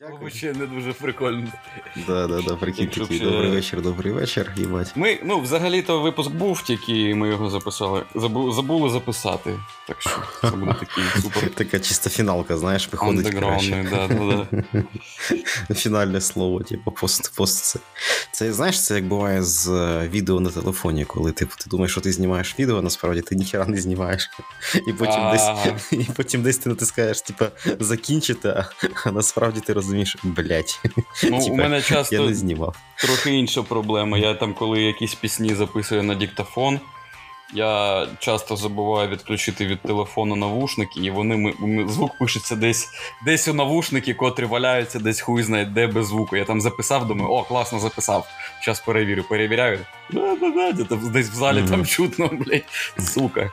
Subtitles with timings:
[0.00, 0.30] Дякую.
[0.30, 1.52] Ще не дуже прикольно.
[2.06, 4.92] Да, да, да, прикинь, такий добрий вечір, добрий вечір, їбать.
[4.96, 8.02] Ми, ну, взагалі-то випуск був, тільки ми його записали.
[8.14, 9.58] Забу, забули записати.
[9.86, 11.50] Так що це буде такий супер.
[11.50, 13.26] Така чиста фіналка, знаєш, виходить.
[13.26, 14.46] Андеграундний, да, да,
[15.68, 15.74] да.
[15.74, 17.78] Фінальне слово, типу, пост, пост це.
[18.32, 22.00] Це, знаєш, це як буває з е, відео на телефоні, коли типу, ти думаєш, що
[22.00, 24.30] ти знімаєш відео, насправді ти ніхера не знімаєш.
[24.88, 25.50] І потім десь
[25.92, 27.44] і потім десь ти натискаєш, типу,
[27.80, 28.64] закінчити,
[29.04, 30.80] а насправді ти розумієш, блять.
[31.30, 32.76] Ну, у мене часто я не знімав.
[32.96, 34.18] трохи інша проблема.
[34.18, 36.80] Я там, коли якісь пісні записую на диктофон,
[37.54, 41.54] я часто забуваю відключити від телефону навушники, і вони
[41.88, 42.88] звук пишеться десь
[43.24, 46.36] десь у навушники, котрі валяються, десь хуй знає, де без звуку.
[46.36, 48.26] Я там записав, думаю, о, класно записав.
[48.64, 49.78] Зараз перевірю, перевіряю.
[51.12, 51.70] Десь в залі mm-hmm.
[51.70, 52.64] там чутно, блядь,
[52.98, 53.50] сука.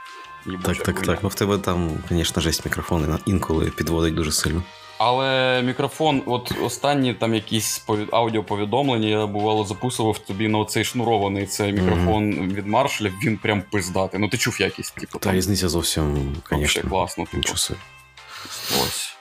[0.64, 1.20] Так, так, так.
[1.24, 4.64] Ну в тебе там, звісно, жесть мікрофони інколи підводить дуже сильно.
[5.06, 11.74] Але мікрофон, от останні там якісь аудіоповідомлення, я бувало записував тобі на оцей шнурований цей
[11.74, 12.54] мікрофон mm-hmm.
[12.54, 14.20] від Маршаля, він прям пиздатий.
[14.20, 15.20] Ну ти чув якість, типу.
[15.20, 16.90] Та різниця зовсім, звісно.
[16.90, 17.26] класно.
[17.26, 17.50] Типу.
[18.84, 19.13] Ось.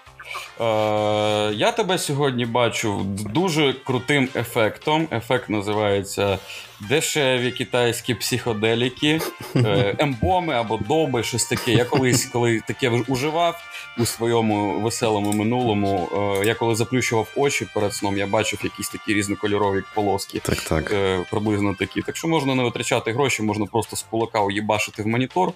[0.60, 0.64] Е,
[1.54, 3.00] Я тебе сьогодні бачу
[3.34, 5.08] дуже крутим ефектом.
[5.12, 6.38] Ефект називається
[6.80, 9.20] дешеві китайські психоделіки,
[9.98, 11.72] ембоми або доби, щось таке.
[11.72, 13.62] Я колись, коли таке уживав
[13.98, 16.08] у своєму веселому минулому,
[16.42, 20.38] е, я коли заплющував очі перед сном, я бачив якісь такі різнокольорові полоски.
[20.38, 20.92] Так, так.
[20.92, 22.02] Е, приблизно такі.
[22.02, 25.52] Так що можна не витрачати гроші, можна просто з кулака уїбашити в монітор,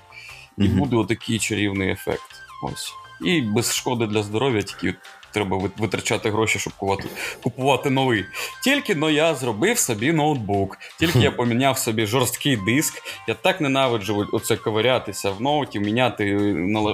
[0.58, 2.30] і mm буде отакий чарівний ефект.
[2.62, 3.05] Ось.
[3.20, 4.94] І без шкоди для здоров'я, тільки
[5.36, 7.08] треба витрачати гроші, щоб купувати
[7.42, 8.24] купувати новий.
[8.64, 13.02] Тільки но я зробив собі ноутбук, тільки я поміняв собі жорсткий диск.
[13.28, 16.36] Я так ненавиджу оце ковирятися в ноуті, міняти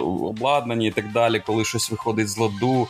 [0.02, 2.88] обладнання і так далі, коли щось виходить з ладу.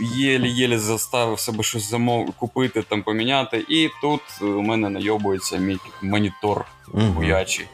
[0.00, 3.64] Єлі-єлі заставив себе щось замов купити, там поміняти.
[3.68, 7.66] І тут у мене найобується мій монітор гуячий.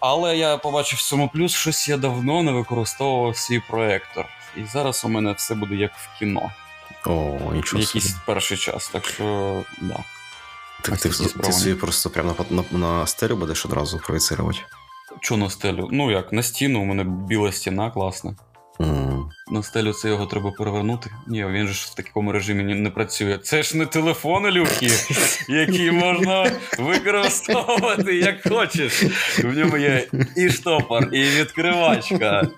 [0.00, 4.26] Але я побачив в цьому плюс, щось я давно не використовував свій проектор.
[4.56, 6.50] І зараз у мене все буде як в кіно.
[7.06, 8.20] О, нічого Якийсь собі.
[8.26, 9.96] перший час, так що да.
[10.82, 11.08] Так ти,
[11.42, 14.58] ти собі просто прямо на, на, на стелю будеш одразу проєцирувати?
[15.20, 15.88] Чого на стелю?
[15.92, 18.36] Ну як, на стіну, у мене біла стіна класна.
[18.80, 19.24] Mm.
[19.50, 21.10] На стелю це його треба перевернути.
[21.26, 23.38] Ні, він же ж в такому режимі не працює.
[23.38, 24.90] Це ж не телефони люки,
[25.48, 29.02] які можна використовувати як хочеш.
[29.38, 32.48] В ньому є і штопор, і відкривачка,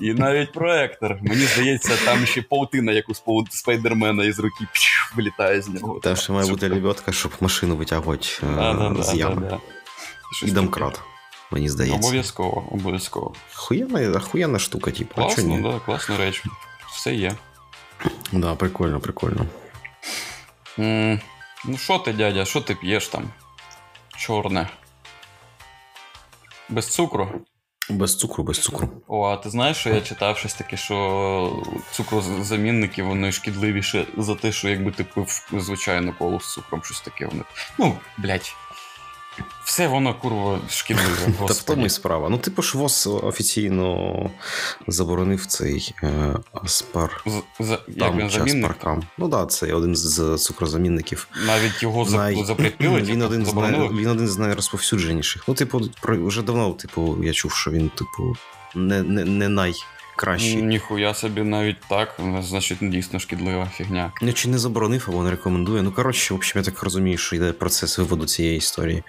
[0.00, 1.18] і навіть проектор.
[1.22, 3.14] Мені здається, там ще паутина, як у
[3.50, 4.64] спайдермена із руки
[5.16, 6.00] вилітає з нього.
[6.02, 9.58] Там ще має бути лебедка, щоб машину витягувати е, з ями.
[10.44, 11.00] І домкрат
[11.50, 11.98] мені здається.
[11.98, 13.34] Обов'язково, обов'язково.
[13.54, 15.14] Охуєнна, охуєнна штука, типу.
[15.14, 16.44] Класно, да, класна реч.
[16.92, 17.34] Все є.
[18.32, 19.46] Да, прикольно, прикольно.
[20.78, 21.20] Mm,
[21.64, 23.30] ну, що ти, дядя, що ти п'єш там?
[24.16, 24.68] Чорне.
[26.68, 27.28] Без цукру?
[27.90, 28.88] Без цукру, без цукру.
[29.08, 34.52] О, а ти знаєш, що я читав щось таке, що цукрозамінники вони шкідливіше за те,
[34.52, 37.42] що якби ти пив звичайну колу з цукром, щось таке вони.
[37.78, 38.54] Ну, блядь.
[39.64, 41.32] Все воно курва шкідливе.
[41.38, 42.28] Та в тому і справа.
[42.28, 44.30] Ну, типу ж ВОЗ офіційно
[44.86, 47.24] заборонив цей е, аспар.
[47.60, 48.76] За, як він замінник?
[49.18, 51.28] Ну так, да, це один з цукрозамінників.
[51.46, 52.44] Навіть його Най...
[52.44, 53.02] запретили?
[53.02, 53.88] Він один, з най...
[53.88, 55.44] він один з найрозповсюдженіших.
[55.48, 58.36] Ну, типу, вже давно, типу, я чув, що він, типу,
[58.74, 59.74] не, не, не най
[60.16, 60.62] кращі.
[60.62, 64.12] Ніхуя собі навіть так, значить, дійсно шкідлива фігня.
[64.22, 65.82] Ну, чи не заборонив або не рекомендує.
[65.82, 69.02] Ну, коротше, в общем, я так розумію, що йде процес виводу цієї історії.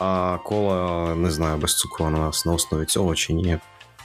[0.00, 3.58] А кола, не знаю, без цукру на нас на основі цього чи ні.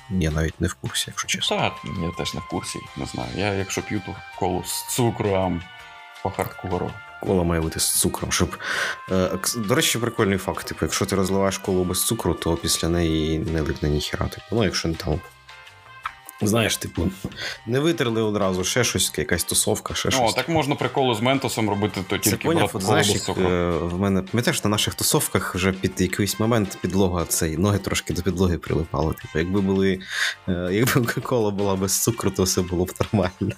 [0.09, 1.57] Я навіть не в курсі, якщо чесно.
[1.57, 1.73] Так,
[2.03, 3.29] я теж не в курсі, не знаю.
[3.35, 5.61] Я якщо п'ю ту колу з цукром
[6.23, 6.91] по хардкору.
[7.23, 8.57] Кола має бути з цукром, щоб.
[9.11, 10.67] Е, до речі, прикольний факт.
[10.67, 14.27] Типу, якщо ти розливаєш колу без цукру, то після неї не липне ніхера.
[14.27, 15.19] Типу, ну, якщо не там
[16.41, 17.09] Знаєш, типу,
[17.65, 20.31] не витерли одразу, ще щось, якась тусовка, ще щось.
[20.31, 23.99] О, так можна приколи з ментосом робити, то тільки поняв, от, знаєш, як, е, в
[23.99, 28.57] мене пам'ятаєш, на наших тусовках вже під якийсь момент підлога цей ноги трошки до підлоги
[28.57, 29.13] прилипали.
[29.13, 29.99] Типу, якби були,
[30.47, 33.55] е, якби кола була без цукру, то все було б нормально.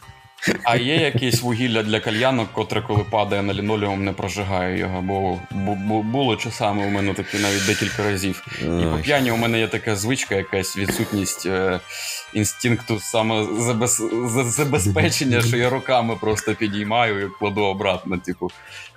[0.63, 5.39] А є якесь вугілля для кальянок, котре, коли падає на лінолеум, не прожигає його, бо,
[5.51, 8.45] бо було часами у мене таке навіть декілька разів.
[8.61, 11.79] І по п'яні у мене є така звичка, якась відсутність е,
[12.33, 18.17] інстинкту самозабезпечення, що я руками просто підіймаю і кладу обратно.
[18.17, 18.51] Типу,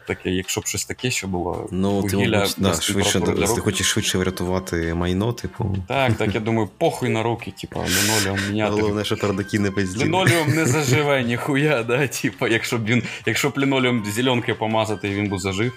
[0.07, 1.69] таке, якщо б щось таке, що було.
[1.71, 5.77] Ну, ти, вугілля мабуть, да, швидше, для ти хочеш швидше врятувати майно, типу.
[5.89, 8.73] Так, так, я думаю, похуй на руки, типа, лінолеум міняти.
[8.73, 10.05] Головне, що пердаки не пизділи.
[10.05, 12.07] Лінолеум не заживе ніхуя, да?
[12.07, 15.73] Типа, якщо б він, якщо б лінолеум зеленкою помазати, і він би зажив.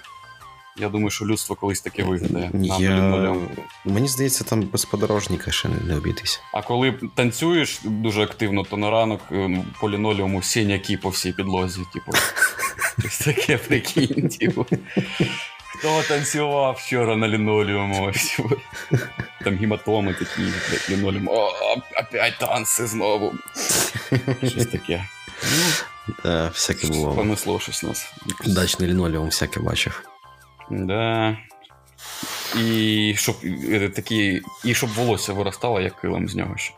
[0.78, 2.50] Я думаю, що людство колись таке вигадає.
[2.52, 3.36] Нам Я...
[3.84, 6.40] Мені здається, там без подорожника ще не, обійтися.
[6.52, 11.80] А коли танцюєш дуже активно, то на ранок е, по лінолеуму синяки по всій підлозі,
[11.92, 12.12] типу.
[12.98, 14.66] Щось таке прикинь, типу.
[15.78, 18.12] Хто танцював вчора на лінолеуму?
[18.12, 18.56] Типу.
[19.44, 21.28] Там гематоми такі, блядь, лінолеум.
[21.28, 21.52] О,
[22.00, 23.34] опять танці знову.
[24.48, 25.04] Щось таке.
[25.42, 27.14] Ну, Да, всяке було.
[27.14, 28.12] понесло щось нас.
[28.46, 30.02] Дачний лінолеум всяке бачив.
[30.70, 31.36] Да.
[32.56, 33.36] І щоб
[33.70, 36.74] е, такі, і щоб волосся виростало, як килим з нього ще.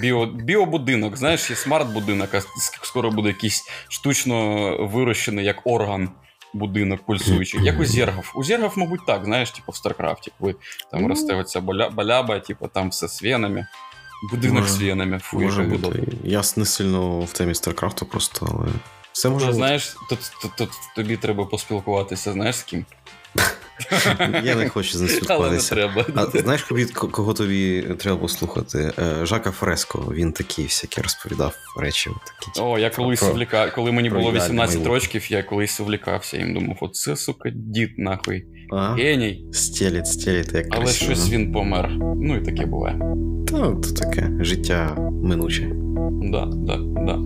[0.00, 2.40] Біо, біобудинок, знаєш, є смарт-будинок, а
[2.82, 6.08] скоро буде якийсь штучно вирощений як орган
[6.54, 7.64] будинок пульсуючий.
[7.64, 8.32] Як у зергов.
[8.34, 10.54] У зергов, мабуть, так, знаєш, типу в Старкрафті, коли
[10.90, 11.08] там Ну.
[11.08, 11.60] росте оця
[11.90, 13.66] баляба, типу там все з венами.
[14.30, 15.18] Будинок Може- з венами.
[15.18, 16.02] Фу, Може бути.
[16.24, 18.68] Я не сильно в темі Старкрафту просто, але.
[19.12, 19.56] Все може бути.
[19.56, 22.84] знаєш, тут, тут, тут тобі треба поспілкуватися, знаєш з ким?
[24.44, 26.06] Я не хочу з ним Але не треба.
[26.14, 26.62] А знаєш,
[26.94, 28.92] кого, тобі треба послухати?
[28.98, 30.12] Е, Жака Фреско.
[30.14, 32.10] Він такі всякі розповідав речі.
[32.24, 33.70] Такі, О, я колись про- увліка...
[33.70, 34.94] коли мені було 18 майбутнє.
[34.94, 38.44] років, я колись увлікався їм думав, оце, сука, дід нахуй.
[38.72, 38.94] А?
[38.94, 39.44] Геній.
[39.52, 41.14] Стелить, стелить, як Але красиво.
[41.14, 41.90] щось він помер.
[42.16, 42.98] Ну і таке буває.
[43.48, 44.30] Та, то таке.
[44.40, 45.70] Життя минуче.
[46.22, 47.18] Да, да, да.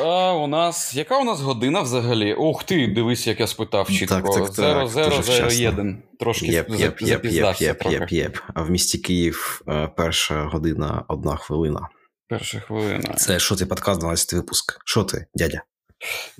[0.00, 0.94] А у нас.
[0.94, 2.34] Яка у нас година взагалі?
[2.34, 4.14] Ух ти, дивись, як я спитав чітко.
[4.14, 5.12] Так, так, так,
[5.50, 6.02] 0001.
[6.20, 8.36] Трошки Єп, єп, єп, єп, єп, єп, єп.
[8.54, 11.88] А в місті Київ е, перша година, одна хвилина.
[12.28, 13.14] Перша хвилина.
[13.14, 14.80] Це що ти подкаст 12 випуск?
[14.84, 15.62] Що ти, дядя?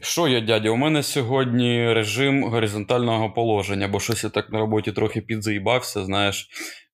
[0.02, 0.70] Що я, дядя?
[0.70, 6.48] У мене сьогодні режим горизонтального положення, бо щось я так на роботі трохи підзаїбався, знаєш,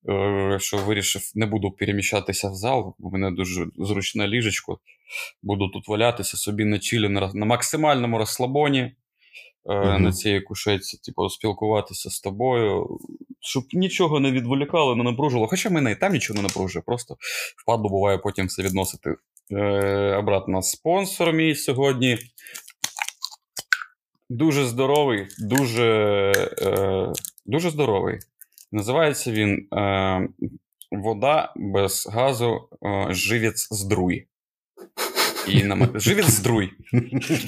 [0.09, 4.79] е, що вирішив, не буду переміщатися в зал, у мене дуже зручне ліжечко.
[5.43, 8.95] Буду тут валятися собі на чилі, на, максимальному розслабоні,
[9.65, 10.03] Мгм.
[10.03, 12.99] на цій кушетці, типу, спілкуватися з тобою,
[13.39, 15.47] щоб нічого не відволікало, не напружувало.
[15.47, 17.15] Хоча мене і там нічого не напружує, просто
[17.63, 19.15] впадло буває потім все відносити.
[19.51, 22.17] Е, обратно спонсор мій сьогодні.
[24.29, 27.13] Дуже здоровий, дуже, е,
[27.45, 28.19] дуже здоровий.
[28.71, 30.27] Називається він е,
[30.91, 34.27] Вода без газу е, живець з І
[35.47, 36.69] на ме- Живець здруй.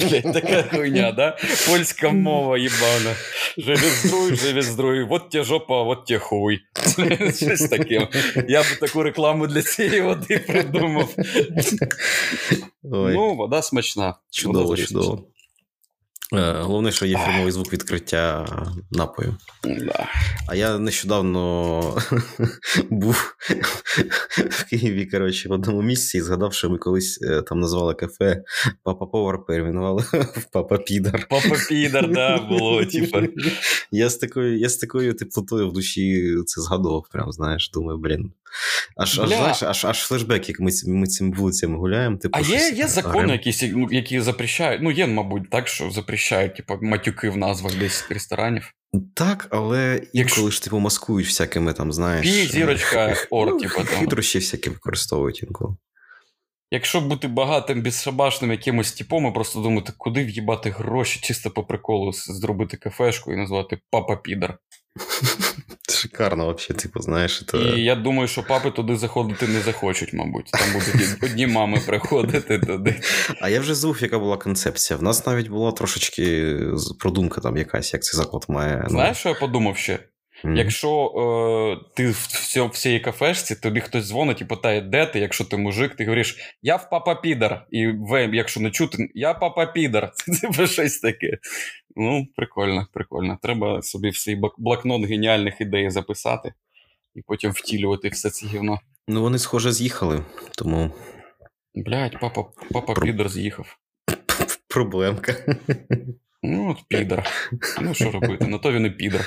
[0.09, 1.37] Блядь, така хуйня, да?
[1.67, 3.15] Польська мова їбана.
[3.57, 5.03] Живець здруй, живець здруй.
[5.03, 6.59] Вот те жопа, вот те хуй.
[7.37, 8.07] Щось таке.
[8.47, 11.15] Я б таку рекламу для цієї води придумав.
[12.83, 14.13] Ой, Ну, вода смачна.
[14.31, 15.23] чудово, Вода чудово.
[16.33, 18.45] Е, Головне, що є фірмовий звук відкриття
[18.91, 19.35] напою.
[19.63, 20.07] Да.
[20.47, 21.81] А я нещодавно
[22.89, 23.35] був
[24.49, 28.43] в Києві, коротше, в одному місці і згадав, що ми колись е, там назвали кафе
[28.83, 31.27] Папа Повар перейменували в Папа Підар.
[31.29, 33.23] Папа підар, да, було, типа.
[33.91, 38.31] Я з такою, я з такою теплотою в душі це згадував, прям, знаєш, думаю, блін.
[38.97, 42.17] Аж, аж, знаєш, аж, аж флешбек, як ми, ми цими вулицями гуляємо.
[42.17, 44.81] Типу, А є, щось є закони якісь, ну, які запрещають.
[44.81, 48.73] Ну, є, мабуть, так, що запрещають, типу, матюки в назвах десь ресторанів.
[49.13, 52.23] Так, але інколи ж типу маскують всякими там, знаєш.
[52.25, 53.85] Пі, зірочка, х- ор, ну, типу, там.
[53.85, 55.75] Хитрощі всякі використовують інколи.
[56.71, 62.11] Якщо бути багатим, безшабашним якимось типом, і просто думати, куди в'їбати гроші, чисто по приколу
[62.13, 64.57] зробити кафешку і назвати Папа Підар.
[65.89, 67.57] Шикарно, взагалі, типу, знаєш, це...
[67.57, 70.45] І я думаю, що папи туди заходити не захочуть, мабуть.
[70.51, 73.01] Там будуть одні мами приходити туди.
[73.41, 74.99] А я вже забув, яка була концепція.
[74.99, 76.57] В нас навіть була трошечки
[76.99, 78.79] продумка там якась, як цей заклад має.
[78.83, 79.99] ну, Знаєш, що я подумав ще?
[80.45, 80.55] М.
[80.55, 81.05] Якщо
[81.81, 85.45] е, ти в цьо- в цій кафешці, тобі хтось дзвонить і питає, де ти, якщо
[85.45, 87.65] ти мужик, ти говориш, я в папа підар.
[87.71, 90.11] І в, якщо не чути, я папа підар.
[90.55, 91.37] Це щось таке.
[91.95, 93.37] Ну, прикольно, прикольно.
[93.41, 96.53] Треба собі в свій блокнот геніальних ідей записати
[97.15, 98.79] і потім втілювати все це гівно.
[99.07, 100.23] Ну, вони, схоже, з'їхали,
[100.57, 100.91] тому
[101.75, 103.77] Блять, папа, папа Про- підар з'їхав.
[104.67, 105.35] проблемка.
[106.43, 107.29] Ну, от підер.
[107.81, 108.47] Ну, що робити?
[108.47, 109.25] На то він і підер.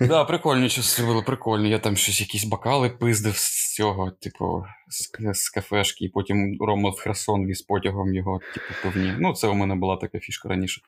[0.00, 1.70] Да, прикольні часи були, прикольні.
[1.70, 6.90] Я там щось якісь бокали пиздив з цього, типу, з, з кафешки, і потім Рома
[6.90, 9.14] в Херсон віз потягом його, типу, пивні.
[9.18, 10.80] Ну, це у мене була така фішка раніше.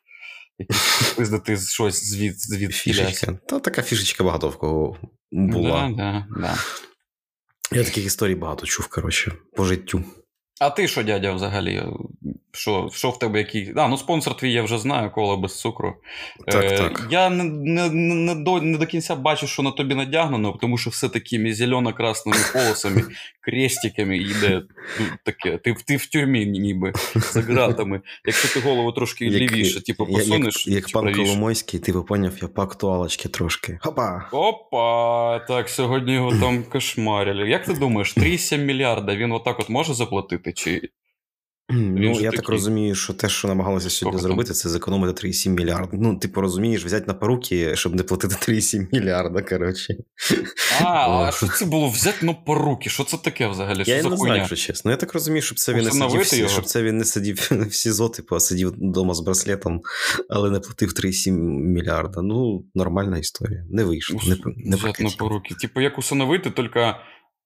[0.59, 3.39] Якісь пиздити щось звід, звід Фішечка.
[3.49, 4.97] Та така фішечка багато в кого
[5.33, 5.89] була.
[5.89, 6.55] Да, да, да.
[7.77, 10.05] Я таких історій багато чув, коротше, по життю.
[10.63, 11.83] А ти що, дядя, взагалі?
[12.55, 13.73] Що що в тебе який.
[13.77, 15.95] А, ну спонсор твій я вже знаю, кола без цукру.
[16.47, 17.09] Так, е, так.
[17.11, 20.91] Я не не, не, до, не до кінця бачу, що на тобі надягнено, тому що
[20.91, 23.03] все такими зелено-красними полосами,
[23.41, 24.63] крестиками йде
[25.01, 25.59] ну, таке.
[25.59, 28.01] Ти, ти в тюрмі ніби за ґратами.
[28.27, 30.67] Якщо ти голову трошки лівіше, типу, посунеш.
[30.67, 31.23] Як, як чи пан правіше.
[31.23, 33.79] Коломойський, ти би поняв, я по актуалочки трошки.
[33.83, 34.29] Хопа!
[34.33, 37.49] Опа, так, сьогодні його там кошмарили.
[37.49, 40.52] Як ти думаєш, 3,7 мільярда він отак от може заплатити?
[40.53, 40.91] Чи
[41.75, 44.29] Ну, же я так розумію, що те, що намагалися сьогодні там?
[44.29, 45.89] зробити, це зекономити 3,7 мільярда.
[45.93, 49.95] Ну, типу, розумієш, взяти на поруки, щоб не платити 3,7 мільярда, коротше.
[50.81, 50.85] А,
[51.29, 52.91] а що це було взяти на поруки?
[52.91, 53.83] Що це таке взагалі?
[53.85, 54.17] Що Я не хуйня?
[54.17, 54.91] знаю, якщо чесно.
[54.91, 57.75] Я так розумію, щоб це він не сидів, всі- щоб це він не сидів в
[57.75, 59.81] СІЗО, типу, а сидів вдома з браслетом,
[60.31, 61.31] але не платив 3,7
[61.61, 62.23] мільярда.
[62.23, 63.65] Ну, нормальна історія.
[63.71, 64.21] Не вийшло.
[64.27, 65.55] Не, не взяти на поруки.
[65.55, 66.95] Типу, як усиновити, тільки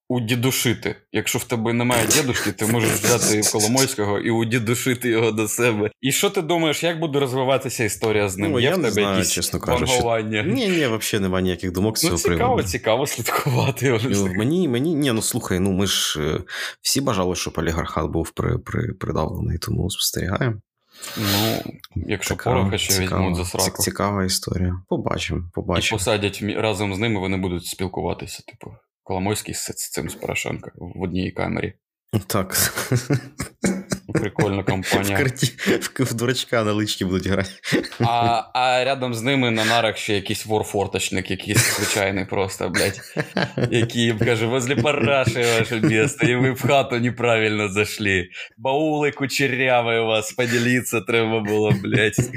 [0.08, 0.96] удідушити.
[1.12, 5.90] Якщо в тебе немає дідушки, ти можеш взяти Коломойського і удідушити його до себе.
[6.00, 8.52] І що ти думаєш, як буде розвиватися історія з ним?
[8.52, 9.92] Ну, Є я в не тебе знаю, якісь чесно кажучи.
[9.92, 10.42] вангування?
[10.42, 12.62] Ні, ні, взагалі немає ніяких думок з Ну, цього цікаво, приводу.
[12.62, 14.00] цікаво слідкувати.
[14.10, 16.40] Ну, мені, мені, ні, ну слухай, ну ми ж е,
[16.82, 20.56] всі бажали, щоб олігархат був при, при, придавлений, тому спостерігаємо.
[21.18, 21.62] Ну,
[22.06, 23.82] якщо пороха ще візьмуть за сраку.
[23.82, 24.82] цікава історія.
[24.88, 25.98] Побачимо, І побачимо.
[25.98, 28.74] посадять мі- разом з ними, вони будуть спілкуватися, типу,
[29.06, 31.72] Коломойський з цим з Порошенко в одній камері.
[32.26, 32.56] Так.
[34.14, 35.18] Прикольна В, компанія.
[35.18, 37.50] карті, в, в дурачка на лички будуть грати.
[38.00, 43.00] А, а рядом з ними на нарах ще якийсь вор-форточник, якийсь звичайний просто, блядь,
[43.70, 48.28] який каже, возле параши ваше место, і ви в хату неправильно зайшли.
[48.58, 52.30] Баули кучеряві у вас, поділитися треба було, блядь.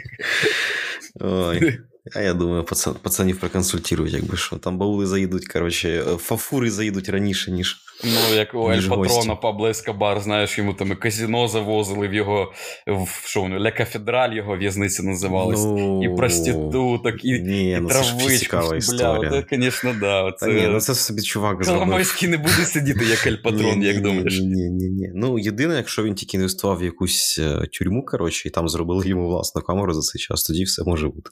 [1.19, 1.79] Ой.
[2.15, 4.55] А я думаю, пацан, пацанів проконсультують, якби що.
[4.55, 7.77] Там баули заїдуть, коротше, фафури заїдуть раніше, ніж.
[8.03, 9.35] Ну, як у Ель Патрона.
[9.35, 12.53] Пабло Ескобар, знаєш, йому там і казіно завозили в його,
[12.87, 15.63] в що воно, La Catedral його в'язниця називалась.
[15.63, 18.57] Ну, І проституток, і, Ні, і ну травичку.
[18.57, 19.31] Бля, історія.
[19.31, 20.31] оце, звісно, да.
[20.31, 21.61] Та ні, ну це собі чувак.
[21.63, 24.39] Коломойський не буде сидіти, як Ель Патрон, як думаєш.
[24.39, 25.11] Ні, ні, ні, ні.
[25.15, 29.27] Ну, єдине, якщо він тільки інвестував в якусь е, тюрму, коротше, і там зробили йому
[29.27, 31.29] власну камеру за цей час, тоді все може бути.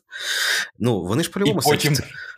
[0.79, 1.93] Ну, вони ж І по-любому потім,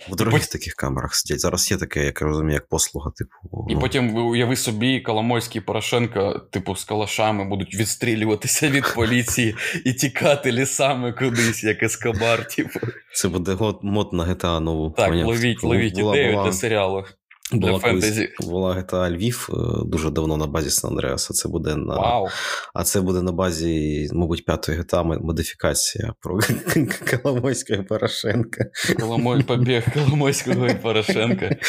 [0.09, 1.39] в дорогих потім- таких камерах сидять.
[1.39, 3.67] Зараз є таке, як я розумію, як послуга, типу.
[3.69, 9.55] і ну, потім уяви собі, Коломойський Порошенко, типу, з калашами будуть відстрілюватися від поліції
[9.85, 12.79] і тікати лісами кудись, як Ескобар, типу.
[13.13, 14.89] Це буде мод на GTA нову.
[14.97, 17.05] Так, ловіть, ловіть ідею для серіалу.
[17.51, 18.29] Була колись- фентезі.
[18.39, 21.33] була GTA Львів е, дуже давно на базі Сан Андреаса.
[21.33, 22.27] Це буде на Вау.
[22.73, 26.39] а це буде на базі, мабуть, п'ятої GTA модифікація про
[27.23, 28.65] Коломойського і Порошенка.
[28.99, 31.55] Коломой, побіг Коломойського і Порошенка.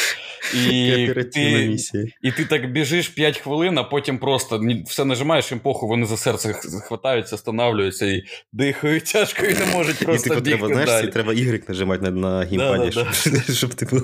[0.53, 1.75] І ти,
[2.21, 6.17] і ти так біжиш 5 хвилин, а потім просто все нажимаєш їм похуй, вони за
[6.17, 6.53] серце
[6.87, 8.23] хватаються, останавлюються і
[8.53, 11.11] дихають тяжко і не можуть І просто типу, бігти треба, знаєш, далі.
[11.11, 13.13] треба Y нажимати на, на геймпаді, Да-да-да.
[13.13, 13.97] щоб, щоб типу,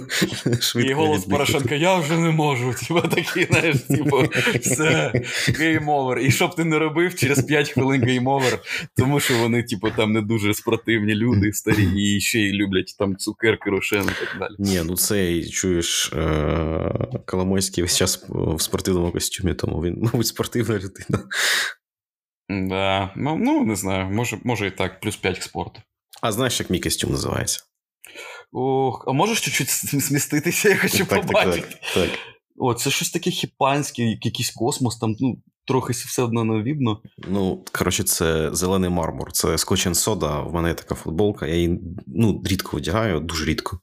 [0.59, 1.25] швидко І голос.
[1.67, 2.73] Порошенка, я вже не можу.
[2.73, 4.23] Типа такий, знаєш, типу,
[4.61, 5.11] все,
[5.47, 6.19] game over.
[6.19, 8.59] І що б ти не робив, через 5 хвилин game over,
[8.97, 13.17] тому що вони, типу, там не дуже спротивні люди, старі, і ще й люблять там
[13.17, 14.55] цукерки, рошен і так далі.
[14.59, 20.75] Ні, ну цей, чуєш, е- Коломойський весь час в спортивному костюмі, тому він, мабуть, спортивна
[20.75, 21.23] людина.
[22.49, 23.13] Да.
[23.15, 25.81] Ну, ну, не знаю, може, може і так, плюс 5 к спорту.
[26.21, 27.63] А знаєш, як мій костюм називається?
[28.51, 29.69] Ох, а можеш чуть-чуть
[30.03, 31.67] сміститися, я хочу так, так, побачити.
[31.93, 32.19] так, так.
[32.57, 37.01] О, це щось таке хіпанське, якийсь космос, там ну, трохи все одно не видно.
[37.17, 40.39] Ну, коротше, це зелений мармур, це скотчен сода.
[40.41, 41.47] В мене є така футболка.
[41.47, 43.79] Я її ну, рідко одягаю, дуже рідко.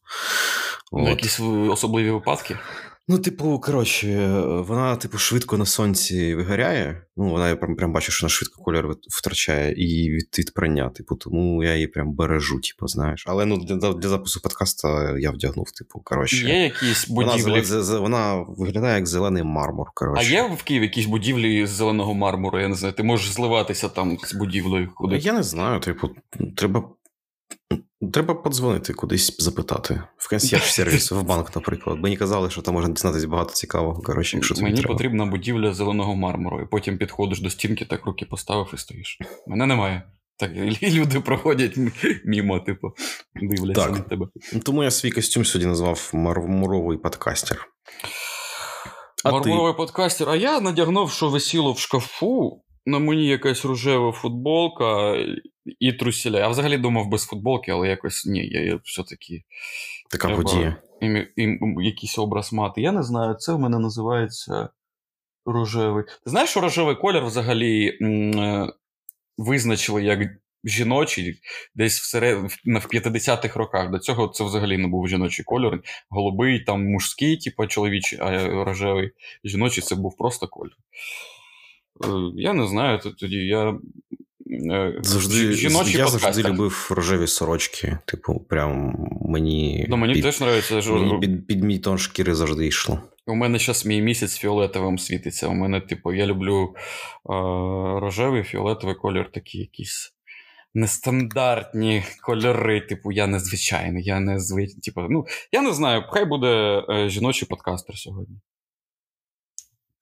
[0.92, 1.08] Ну, От.
[1.08, 1.40] якісь
[1.70, 2.58] особливі випадки.
[3.08, 4.28] Ну, типу, коротше,
[4.68, 7.02] вона, типу, швидко на сонці вигоряє.
[7.16, 10.88] Ну, вона я прям, прям бачу, що вона швидко кольор втрачає і від, від прання.
[10.88, 13.24] Типу, тому я її прям бережу, типу, знаєш.
[13.26, 16.46] Але ну, для, для запису подкаста я вдягнув, типу, коротше.
[16.46, 17.60] Є якісь Вона, будівлі.
[17.60, 19.86] зеле- вона виглядає як зелений мармур.
[20.16, 23.88] А є в Києві якісь будівлі з зеленого мармуру, я не знаю, ти можеш зливатися
[23.88, 25.24] там з будівлею кудись.
[25.24, 26.10] Я не знаю, типу,
[26.56, 26.88] треба.
[28.12, 30.02] Треба подзвонити кудись запитати.
[30.16, 31.98] В консьєрж-сервіс, в банк, наприклад.
[32.00, 34.02] Мені казали, що там можна дізнатися багато цікавого.
[34.02, 34.92] Коротше, якщо Мені треба.
[34.94, 39.18] потрібна будівля зеленого мармуру, і потім підходиш до стінки, так руки поставив і стоїш.
[39.46, 40.02] Мене немає.
[40.38, 40.50] Так,
[40.82, 41.78] люди проходять
[42.24, 42.88] мімо, типу,
[43.42, 43.92] дивляться Так.
[43.92, 44.26] на тебе.
[44.64, 47.66] Тому я свій костюм сьогодні назвав мармуровий подкастер.
[49.24, 49.34] А ти?
[49.34, 50.28] Мармуровий подкастер.
[50.30, 52.60] А я надягнув, що висіло в шкафу.
[52.86, 55.14] На мені якась рожева футболка
[55.78, 56.38] і трусіля.
[56.38, 59.42] Я взагалі думав без футболки, але якось ні, я, я все-таки
[60.10, 60.76] Така Треба- подія.
[61.00, 62.80] ім, ім, якийсь образ мати.
[62.82, 64.68] Я не знаю, це в мене називається
[65.46, 66.04] рожевий.
[66.24, 68.72] Ти знаєш, що рожевий колір взагалі м, е,
[69.38, 70.20] визначили як
[70.64, 71.40] жіночий
[71.74, 73.90] десь всеред, в- на- в 50-х роках.
[73.90, 75.82] До цього це взагалі не був жіночий кольор.
[76.10, 79.10] Голубий, там мужський, типу чоловічий, а рожевий
[79.44, 80.76] жіночий це був просто колір.
[82.04, 83.78] Е, Я не знаю, тоді я.
[85.02, 87.98] Завжди, жі- жіночий я завжди любив рожеві сорочки.
[88.04, 88.96] Типу, прям
[89.28, 89.86] мені.
[89.88, 90.74] Ну, мені під, теж подобається.
[90.92, 92.98] мені під, під мій тон шкіри завжди йшло.
[93.26, 95.48] У мене зараз мій місяць фіолетовим світиться.
[95.48, 97.32] У мене, типу, я люблю е,
[98.00, 100.14] рожевий, фіолетовий колір, такі якісь
[100.74, 102.80] нестандартні кольори.
[102.80, 104.70] Типу, я незвичайний, я не звич...
[104.82, 108.36] Типу, ну, я не знаю, хай буде е, жіночий подкастер сьогодні.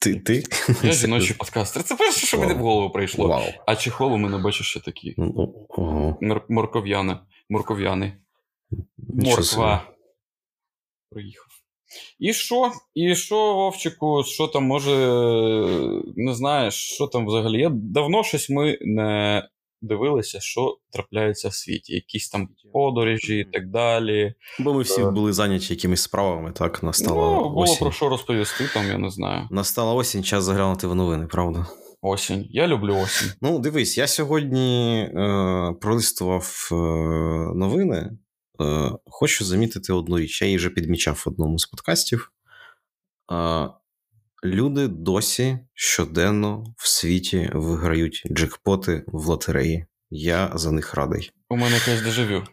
[0.03, 0.15] Ти?
[0.15, 0.43] ти?
[0.83, 1.83] Я жіночий подкастер.
[1.83, 3.29] Це перше, що мені в голову прийшло.
[3.29, 3.43] Вау.
[3.67, 5.15] А чехол у мене бачиш ще такі.
[5.17, 6.19] Ну, Ого.
[6.23, 7.19] Мор- Морков'яни.
[7.51, 8.17] Морков'яни.
[8.99, 9.83] Морква.
[11.11, 11.47] Приїхав.
[12.19, 12.73] І що?
[12.95, 14.91] І що, Вовчику, що там може.
[16.17, 17.61] Не знаєш, що там взагалі?
[17.61, 19.43] Я давно щось ми не
[19.83, 21.95] дивилися, що трапляється в світі.
[21.95, 24.35] Якісь там подорожі і так далі.
[24.59, 25.11] Бо ми всі Е.
[25.11, 26.83] були зайняті якимись справами, так?
[26.83, 27.79] Настала ну, було осінь.
[27.79, 29.49] про що розповісти, там, я не знаю.
[29.51, 31.67] Настала осінь, час заглянути в новини, правда?
[32.03, 32.47] Осінь.
[32.51, 33.29] Я люблю осінь.
[33.43, 36.75] Ну, дивись, я сьогодні е, пролистував е,
[37.55, 38.11] новини.
[38.61, 40.43] Е, хочу замітити одну річ.
[40.43, 42.33] Я її вже підмічав в одному з подкастів.
[43.33, 43.69] Е,
[44.45, 49.87] люди досі щоденно в світі виграють джекпоти в лотереї.
[50.11, 51.31] Я за них радий.
[51.51, 52.45] У мене якесь дежавю.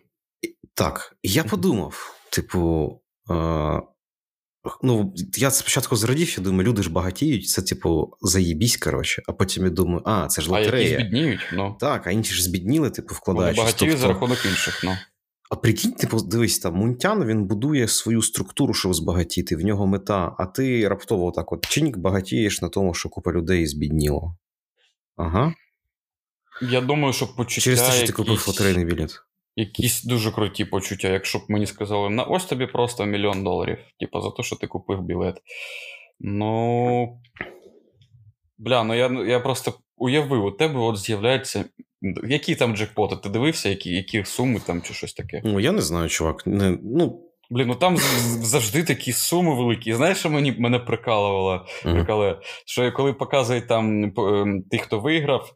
[0.74, 2.92] Так, я подумав: типу,
[3.32, 3.82] е,
[4.84, 9.64] ну, я спочатку зрадів, я думаю, люди ж багатіють, це, типу, заєбісь, коротше, а потім
[9.64, 11.78] я думаю, а, це ж А які збідніють, ну.
[11.80, 13.64] Так, а інші ж збідніли, типу, Вони вкладаючись.
[13.64, 14.98] багатіють за Тобто, рахунок інших, ну.
[15.50, 20.36] А прикинь, типу, дивись, там Мунтян він будує свою структуру, щоб збагатіти, в нього мета,
[20.40, 24.38] а ти раптово так от чинік багатієш на тому, що купа людей збідніло.
[25.18, 25.54] Ага.
[26.62, 27.62] Я думаю, що почуття.
[27.62, 29.12] Через те, що ти купив лотерейний білет.
[29.56, 34.22] Якісь дуже круті почуття, якщо б мені сказали, на ось тобі просто мільйон доларів, типу,
[34.22, 35.42] за те, що ти купив білет.
[36.20, 37.22] Ну.
[38.58, 41.66] Бля, ну я, я просто уявив, у тебе от з'являється.
[42.28, 43.16] Які там джекпоти?
[43.16, 45.42] Ти дивився, які, які суми там чи щось таке?
[45.46, 46.48] Ну, я не знаю, чувак.
[46.48, 47.98] Не, ну, Блін, ну там
[48.42, 49.94] завжди такі суми великі.
[49.94, 51.66] Знаєш, що мені мене прикалувало?
[51.86, 51.96] мгм.
[51.96, 55.54] Прикалує, що коли показують там ем, тих, хто виграв,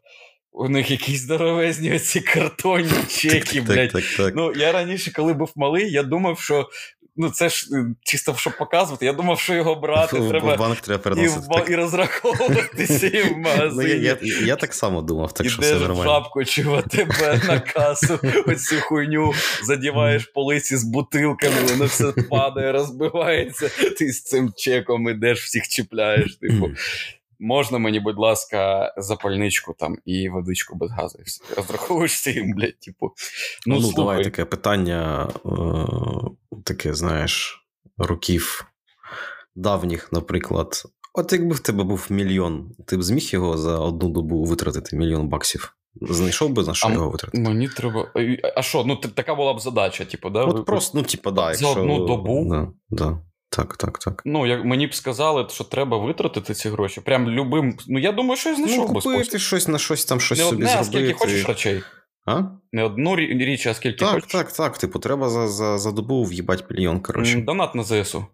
[0.52, 4.34] у них якісь здоровезні оці картонні чеки, так, так, так.
[4.36, 6.68] Ну, я раніше, коли був малий, я думав, що
[7.16, 10.58] ну це ж е, чисто щоб показувати, я думав, що його брати В- треба в
[10.58, 11.70] банк треба і, в, ба- так.
[11.70, 13.36] і розраховуватися і в
[13.74, 16.10] Ну, я, я, я так само думав, так що все Ідеш в нормально.
[16.12, 19.32] жабку чи в АТБ на касу, оцю хуйню,
[19.64, 23.70] задіваєш полиці з бутилками, воно все падає, розбивається.
[23.98, 26.34] Ти з цим чеком ідеш, всіх чіпляєш.
[26.36, 26.70] Типу,
[27.38, 31.18] можна мені, будь ласка, запальничку там і водичку без газу.
[31.56, 33.12] Розраховуєшся їм, блядь, типу.
[33.66, 35.50] Ну, Ну, слухай, давай таке питання, е,
[36.64, 37.64] таке, знаєш,
[37.98, 38.66] років
[39.54, 40.82] давніх, наприклад.
[41.14, 45.28] От якби в тебе був мільйон, ти б зміг його за одну добу витратити мільйон
[45.28, 45.76] баксів?
[46.02, 47.42] Знайшов би на що А його витратити?
[47.42, 48.10] Мені треба.
[48.14, 50.44] А- А що, ну така була б задача, типу, да?
[50.44, 52.44] От просто, ну, типа, да, за одну добу?
[52.50, 53.18] Да, да.
[53.56, 54.22] Так, так, так.
[54.24, 57.00] Ну, як мені б сказали, що треба витратити ці гроші.
[57.00, 57.76] Прям любим.
[57.88, 59.40] Ну, я думаю, що я знайшов Ну, би спосіб.
[59.40, 60.90] щось на щось там, щось Не собі одне, зробити.
[60.98, 61.82] скільки хочеш речей.
[62.26, 62.42] А?
[62.72, 64.32] Не одну рі- річ, а скільки Так, хочеш.
[64.32, 64.78] так, так.
[64.78, 67.38] Типу, треба за, за, за добу в'їбать мільйон, коротше.
[67.38, 68.26] Донат на ЗСУ.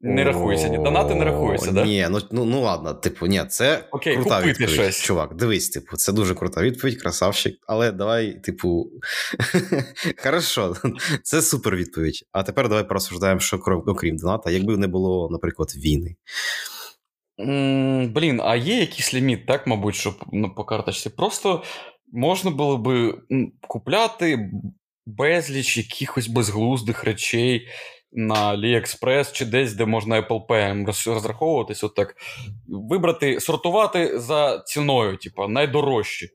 [0.00, 0.68] Не рахується.
[0.68, 1.84] ні, Донати не рахуються, да?
[1.84, 4.70] Ні, ну, ну, ну ладно, типу, ні, це Окей, крута купити відповідь.
[4.74, 5.02] щось.
[5.02, 7.58] Чувак, дивись, типу, це дуже крута відповідь, красавчик.
[7.66, 8.90] Але давай, типу.
[10.22, 10.76] Хорошо,
[11.22, 12.24] це супер відповідь.
[12.32, 16.16] А тепер давай порозсуждаємо, що крім, окрім доната, якби не було, наприклад, війни.
[18.08, 21.10] Блін, а є якийсь ліміт, так, мабуть, щоб ну, по карточці.
[21.10, 21.62] Просто
[22.12, 23.14] можна було би
[23.68, 24.50] купляти
[25.06, 27.68] безліч якихось безглуздих речей
[28.12, 32.14] на AliExpress чи десь, де можна Apple Pay роз- розраховуватись, отак.
[32.68, 36.28] Вибрати, сортувати за ціною, типу, найдорожчі.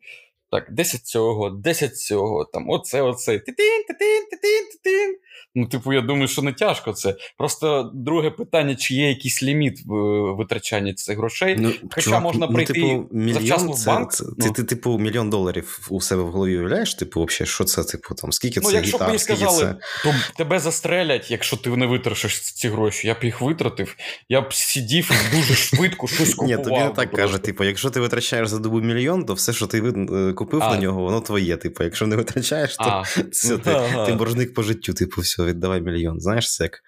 [0.51, 3.39] Так, 10 цього, 10 цього, там, оце, оце.
[3.39, 5.17] Титин, титин, титин, титин.
[5.55, 7.15] Ну, типу, я думаю, що не тяжко це.
[7.37, 9.95] Просто друге питання, чи є якийсь ліміт в
[10.35, 11.55] витрачанні цих грошей.
[11.59, 14.45] Ну, Хоча чувак, можна ну, прийти типу, завчасно мільйон, в банк, Це, ну.
[14.45, 16.95] ти, ти, типу, мільйон доларів у себе в голові уявляєш?
[16.95, 19.75] Типу, взагалі, що це, типу, там, скільки Ну, це якщо б мені сказали, це...
[20.03, 23.07] то тебе застрелять, якщо ти не витратиш ці гроші.
[23.07, 23.95] Я б їх витратив,
[24.29, 26.63] я б сидів і дуже швидко щось Ні, купував.
[26.63, 29.81] тобі не так каже, типу, якщо ти витрачаєш за добу мільйон, то все, що ти
[29.81, 30.69] ви- купив А.
[30.75, 31.57] на нього, воно твоє.
[31.57, 33.01] Типу, якщо не витрачаєш, то А,
[33.31, 34.05] все, ти, ага.
[34.05, 36.19] ти боржник по життю, типу, все, віддавай мільйон.
[36.19, 36.79] Знаєш, це як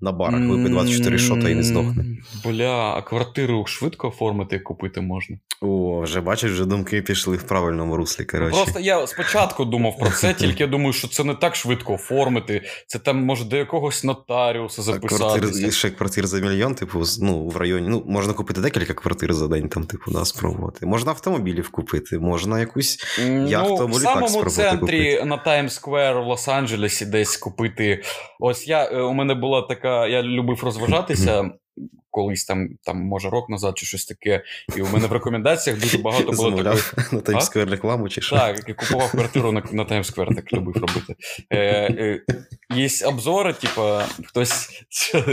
[0.00, 2.04] на барах випий 24 шота і не здохне.
[2.44, 5.36] Бля, а квартиру швидко оформити і купити можна.
[5.62, 8.24] О, вже бачиш, вже думки пішли в правильному руслі.
[8.24, 8.62] Коротше.
[8.62, 12.62] Просто я спочатку думав про це, тільки я думаю, що це не так швидко оформити.
[12.86, 17.88] Це там може до якогось нотаріуса квартир, ще квартир за мільйон, типу, ну, в районі.
[17.88, 20.86] Ну, можна купити декілька квартир за день, там, типу, да, спробувати.
[20.86, 22.98] Можна автомобілів купити, можна якусь.
[23.46, 25.24] яхту Ну, в самому центрі купити.
[25.24, 28.02] на Таймс-сквер в Лос-Анджелесі десь купити.
[28.40, 31.50] Ось я е, у мене була така, я любив розважатися.
[32.10, 34.42] Колись там, там, може, рок назад чи щось таке.
[34.76, 37.12] І у мене в рекомендаціях дуже багато було таких.
[37.12, 38.36] На Таймсквер рекламу чи що.
[38.36, 41.14] Так, я купував квартиру на, на Таймс-сквер, так любив робити.
[41.50, 42.22] Е, е,
[42.74, 44.68] є обзори, типа, хтось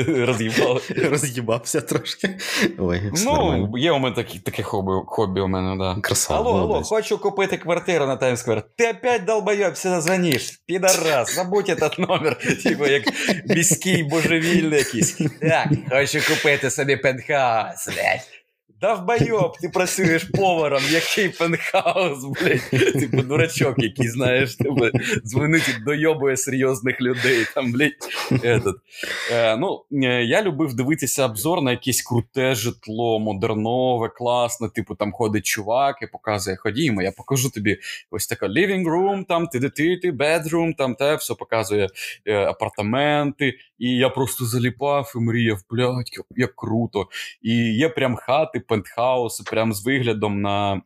[0.07, 0.81] роз'їбав.
[1.09, 2.37] Роз'їбався трошки.
[2.79, 3.77] Ой, Ну, нормально.
[3.77, 6.01] є у мене такі, таке хобі, хобі у мене, да.
[6.01, 6.39] Красава.
[6.39, 8.63] Алло, алло, хочу купити квартиру на Таймс-сквер.
[8.77, 10.61] Ти опять долбоеб, сюди звониш.
[10.65, 12.37] Підарас, забудь этот номер.
[12.63, 13.03] Типа як
[13.45, 15.17] міський божевільний якийсь.
[15.41, 18.36] Так, хочу купити собі пентхаус, блядь.
[18.81, 22.93] Довбойоб, ти працюєш поваром, який пентхаус, блядь.
[22.93, 24.91] Типу дурачок, який, знаєш, тебе
[25.25, 27.45] дзвонить і дойобує серйозних людей.
[27.55, 27.91] Там, блядь,
[28.31, 28.73] этот.
[29.31, 34.69] Е, ну, е, я любив дивитися обзор на якесь круте житло, модернове, класне.
[34.69, 37.77] Типу, там ходить чувак і показує, ходімо, я покажу тобі
[38.11, 41.89] ось така living room, там ти ти ти bedroom, там те, все показує
[42.25, 43.53] е, апартаменти.
[43.79, 47.07] І я просто заліпав і мріяв, блядь, як круто.
[47.41, 50.81] І є прям хати, пентхауси, прям з виглядом на.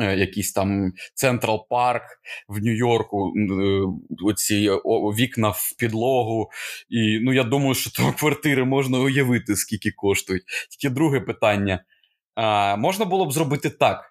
[0.00, 2.02] е, Якийсь там Централ Парк
[2.48, 3.80] в Нью-Йорку, е,
[4.24, 4.70] оці
[5.18, 6.50] вікна в підлогу.
[6.88, 10.42] І ну я думаю, що там квартири можна уявити, скільки коштують.
[10.70, 11.84] Тільки друге питання:
[12.34, 14.10] а, можна було б зробити так.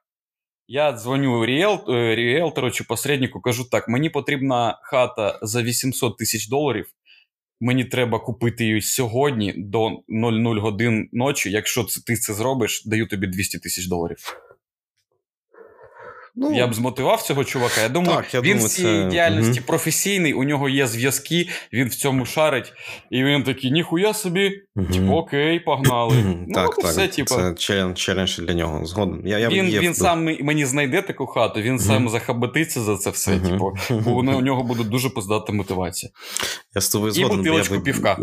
[0.68, 6.86] Я дзвоню е, ріелтору чи посереднику, кажу так: мені потрібна хата за 800 тисяч доларів.
[7.64, 11.52] Мені треба купити її сьогодні до 00 годин ночі.
[11.52, 14.18] Якщо ти це зробиш, даю тобі 200 тисяч доларів.
[16.36, 17.82] Ну, Я б змотивував цього чувака.
[17.82, 19.68] Я думаю, Так, я він думаю, в цій це- діяльності угу.
[19.68, 22.74] професійний, у нього є зв'язки, він в цьому шарить,
[23.12, 24.62] і він такий, ніхуя собі.
[24.76, 26.16] Типу, окей, погнали.
[26.48, 27.36] ну, так, все, типу.
[27.36, 28.86] Це челендж, челендж для нього.
[28.86, 29.22] Згодом.
[29.26, 33.10] Я, я він є він сам мені знайде таку хату, він сам захабатиться за це
[33.10, 33.40] все.
[33.40, 36.12] Типу, бо у у нього буде дуже поздата мотивація.
[36.76, 37.38] Я з тобою І згоден.
[37.38, 38.18] бо я бутилочку би- півка.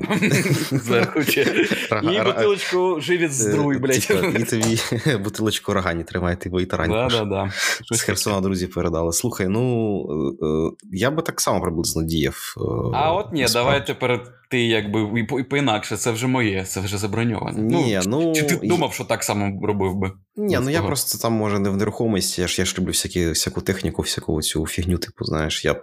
[2.02, 4.10] І бутилочку живіт з друй, Е, блядь.
[4.40, 4.78] І тобі
[5.24, 6.94] бутилочку рогані тримайте, бо і тарані.
[6.94, 7.18] Да, пише.
[7.18, 7.50] да, да.
[7.96, 9.12] З Херсона друзі передали.
[9.12, 10.00] Слухай, ну
[10.42, 12.54] е, е, я би так само приблизно діяв.
[12.94, 13.68] А от ні, насправді.
[13.70, 17.58] давай тепер ти якби і по- і по-інакше, це вже моє, це вже заброньовано.
[17.58, 20.12] Ні, ну, чи ти думав, що так само робив би?
[20.36, 23.30] Ні, ну я просто там, може, не в нерухомості, я ж, я ж люблю всякі,
[23.30, 25.82] всяку техніку, всяку цю фігню, типу, знаєш, я б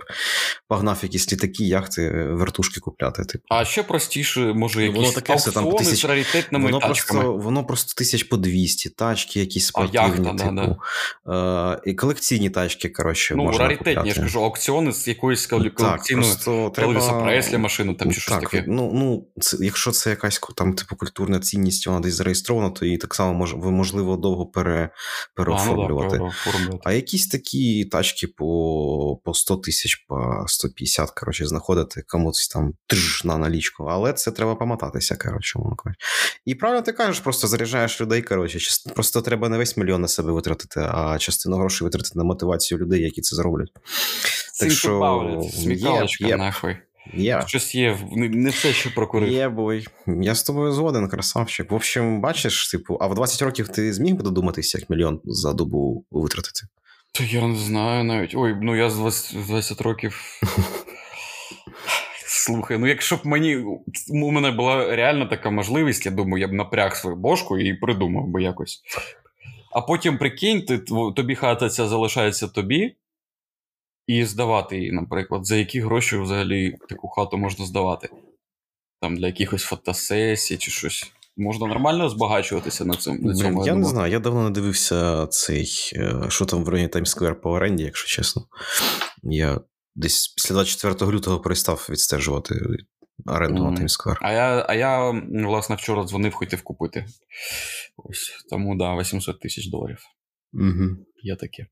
[0.67, 3.23] погнав якісь літаки, яхти, вертушки купляти.
[3.25, 3.43] Типу.
[3.49, 7.21] А ще простіше, може, Ну, якісь воно таке все, там, тисяч- з раритетними Воно тачками.
[7.21, 10.77] просто, воно просто тисяч по 200, тачки якісь А, спортивні, яхта, да, типу.
[11.33, 14.07] Е, і колекційні тачки, коротше, Ну, можна раритетні, купляти.
[14.09, 17.23] я ж кажу, аукціони з якоюсь коле- Так, просто треба...
[17.23, 18.56] Преслі машину там чи щось так, таке.
[18.67, 22.97] Ну, ну це, якщо це якась там, типу, культурна цінність, вона десь зареєстрована, то її
[22.97, 24.89] так само мож, ви, можливо довго пере,
[25.35, 26.15] переоформлювати.
[26.15, 26.79] А, ну, да.
[26.83, 33.25] А якісь такі тачки по, по 100 тисяч, по 150, коротше, знаходити комусь там тж
[33.25, 33.83] на налічку.
[33.83, 35.59] Але це треба помотатися, коротше.
[36.45, 38.59] І правильно ти кажеш, просто заряджаєш людей, коротше.
[38.95, 43.01] Просто треба не весь мільйон на себе витратити, а частину грошей витратити на мотивацію людей,
[43.01, 43.71] які це зроблять.
[44.59, 46.37] Так що, є, є.
[46.37, 46.77] нахуй.
[47.13, 47.47] Я.
[47.47, 49.29] Щось є, не, не все, що прокурив.
[49.29, 49.85] Є бой.
[50.21, 51.71] Я з тобою згоден, красавчик.
[51.71, 55.53] В общем, бачиш, типу, а в 20 років ти зміг би додуматися, як мільйон за
[55.53, 56.61] добу витратити?
[57.13, 58.35] Та я не знаю навіть.
[58.35, 60.41] Ой, ну я з 20, 20 років.
[62.25, 63.55] Слухай, ну якщо б мені
[64.09, 68.27] у мене була реально така можливість, я думаю, я б напряг свою бошку і придумав
[68.27, 68.81] би якось.
[69.71, 70.77] А потім прикинь, ти,
[71.15, 72.95] тобі хата ця залишається тобі,
[74.07, 78.09] і здавати її, наприклад, за які гроші взагалі таку хату можна здавати?
[79.01, 81.11] Там для якихось фотосесій чи щось.
[81.37, 83.27] можна нормально збагачуватися на цьому.
[83.27, 86.89] На цьому я не знаю, я давно не дивився цей, е, що там в районі
[86.89, 88.43] Таймсквер по оренді, якщо чесно.
[89.23, 89.61] Я
[89.95, 92.55] десь після 24 лютого перестав відстежувати
[93.25, 93.69] оренду mm.
[93.69, 94.17] на Таймсквер.
[94.21, 95.11] А я, а я,
[95.45, 97.05] власне, вчора дзвонив, хотів купити.
[97.97, 99.97] Ось тому, да, 800 тисяч доларів.
[100.53, 100.97] Угу.
[101.23, 101.67] Є таке.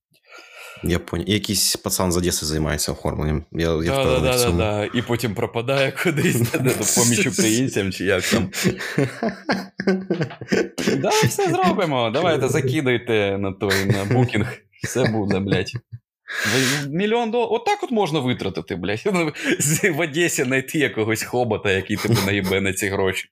[0.84, 1.26] Я понял.
[1.28, 3.44] І якийсь пацан з Одеси займається оформленням.
[3.52, 4.90] Я, я да, да, да, да, да.
[4.94, 6.60] І потім пропадає кудись на
[6.96, 8.52] поміч українцям, чи як там.
[10.98, 12.10] Да, все зробимо.
[12.14, 14.58] Давайте закидайте на той на Booking.
[14.84, 15.72] Все буде, блядь.
[16.90, 17.54] Мільйон доларів.
[17.54, 19.04] Отак от можна витратити, блядь.
[19.96, 23.28] В Одесі знайти якогось хобота, який тебе наїбе на ці гроші.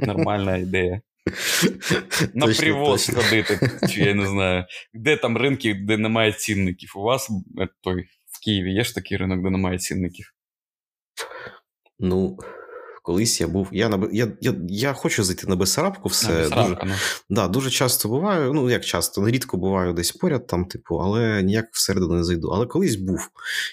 [0.00, 1.00] Нормальна ідея.
[2.34, 4.64] На привоз ходити, чи я не знаю.
[4.94, 6.92] Де там ринки, де немає цінників?
[6.96, 10.34] У вас е, той в Києві є ж такий ринок, де немає цінників?
[11.98, 12.38] Ну,
[13.04, 13.68] колись я був.
[13.72, 16.28] Я на я, я, я хочу зайти на Бесарабку, все.
[16.28, 16.98] На Бесарабка, дуже,
[17.30, 17.36] ну.
[17.36, 18.52] да, дуже часто буваю.
[18.52, 22.48] Ну, як часто, рідко буваю десь поряд, там, типу, але ніяк всередину не зайду.
[22.48, 23.28] Але колись був.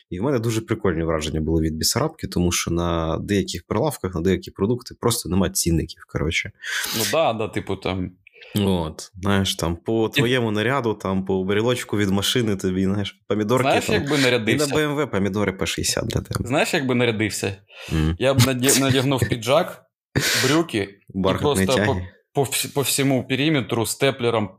[0.10, 4.22] І в мене дуже прикольні враження були від Бесарабки, тому що на деяких прилавках, на
[4.22, 6.06] деякі продукти просто немає цінників.
[6.08, 6.52] коротше.
[6.98, 8.12] Ну да, да, типу там.
[8.56, 13.64] От, знаєш, там по твоєму наряду, там по брілочку від машини тобі, знаєш, помідорки.
[13.64, 14.66] Знаєш, там, якби нарядився.
[14.66, 16.48] І на BMW помідори по 60 для тебе.
[16.48, 17.56] Знаєш, якби нарядився?
[17.94, 18.16] Mm.
[18.20, 18.40] Я б
[18.80, 19.84] надягнув піджак,
[20.44, 22.08] брюки Бархатний і просто тяги.
[22.34, 24.50] по, по, по всьому периметру степлером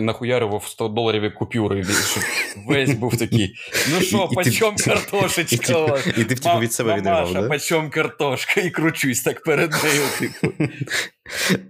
[0.00, 2.22] нахуярював 100 доларів купюри, щоб
[2.68, 3.54] весь був такий.
[3.94, 5.98] Ну що, почем картошечка?
[6.06, 7.48] І ти типу від себе відривав, да?
[7.48, 10.72] почем картошка, і кручусь так перед нею, типу.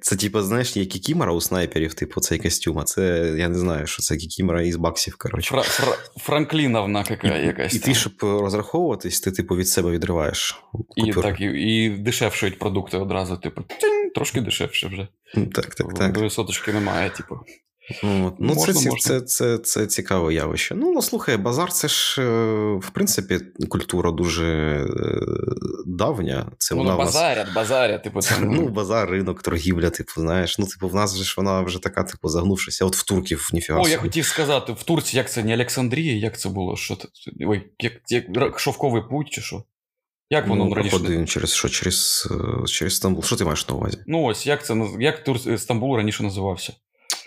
[0.01, 3.87] Це, типу, знаєш, є кікімора у снайперів, типу, цей костюм, а це, я не знаю,
[3.87, 5.55] що це кікімора із баксів, коротше.
[5.55, 7.75] Фра- Фра- Франкліновна яка якась.
[7.75, 10.63] І ти, щоб розраховуватись, ти, типу, від себе відриваєш.
[10.97, 13.63] І так, і, і дешевшують продукти одразу, типу,
[14.15, 15.09] трошки дешевше вже.
[15.53, 16.33] Так, так, так.
[16.33, 17.39] Соточки немає, типу.
[17.91, 18.35] От.
[18.39, 19.01] Ну, можна, це, можна.
[19.01, 20.75] Це, це, це цікаве явище.
[20.75, 22.23] Ну, ну, слухай, базар це ж,
[22.83, 24.87] в принципі, культура дуже
[25.87, 26.53] давня.
[26.59, 27.55] Це ну, вона ну, базарять, нас...
[27.55, 28.21] базарять, типу.
[28.21, 30.59] Це, ну, базар, ринок, торгівля, типу, знаєш.
[30.59, 32.85] Ну, типу, в нас ж вона вже така, типу, загнувшися.
[32.85, 33.81] От в турків ніфіга.
[33.81, 36.77] О, я хотів сказати, в Турції, як це не Олександрія, як це було?
[36.77, 37.09] Що це?
[37.47, 39.65] Ой, як, як шовковий путь чи що?
[40.31, 40.97] Як воно ну, раніше?
[40.97, 41.69] Проходив через що?
[41.69, 42.29] Через,
[42.67, 43.23] через Стамбул.
[43.23, 43.99] Що ти маєш на увазі?
[44.07, 45.39] Ну, ось, як це як Тур...
[45.59, 46.73] Стамбул раніше називався?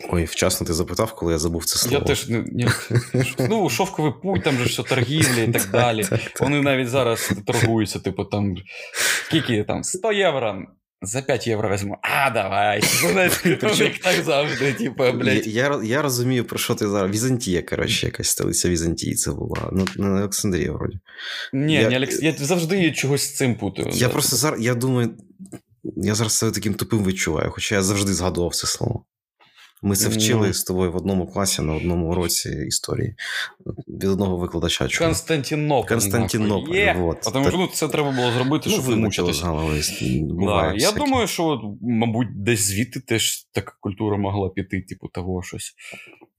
[0.10, 1.98] Ой, вчасно ти запитав, коли я забув це слово.
[1.98, 2.68] Я теж не, не...
[3.50, 6.06] ну, шовковий путь, там же все торгівля і так далі.
[6.40, 8.56] Вони навіть зараз торгуються, типу, там
[9.28, 10.66] скільки там 100 євро.
[11.02, 11.98] За 5 євро візьму.
[12.02, 12.82] А, давай.
[14.04, 15.48] так завжди, типу, блядь.
[15.48, 17.12] Я, я розумію, про що ти зараз.
[17.12, 19.70] Візантія, коротше, якась столиця Візантії це була.
[19.72, 21.00] Ну, не Олександрія, вроді.
[21.54, 22.22] Ні, я, не Олекс...
[22.22, 23.90] я завжди чогось з цим путаю.
[23.94, 25.10] Я просто зараз, я думаю,
[25.84, 29.06] я зараз себе таким тупим відчуваю, хоча я завжди згадував це слово.
[29.82, 33.16] Ми це вчили ну, з тобою в одному класі на одному уроці історії
[33.88, 34.88] від одного викладача.
[34.88, 35.08] Чого?
[35.08, 35.90] Константинополь.
[35.90, 36.76] Константинополь.
[36.76, 36.96] Є.
[37.00, 37.22] Вот.
[37.34, 39.44] Тому що ну, це треба було зробити, щоб ну, не мучитися.
[39.44, 40.74] Да.
[40.76, 45.74] Я думаю, що, мабуть, десь звідти теж така культура могла піти, типу, того щось.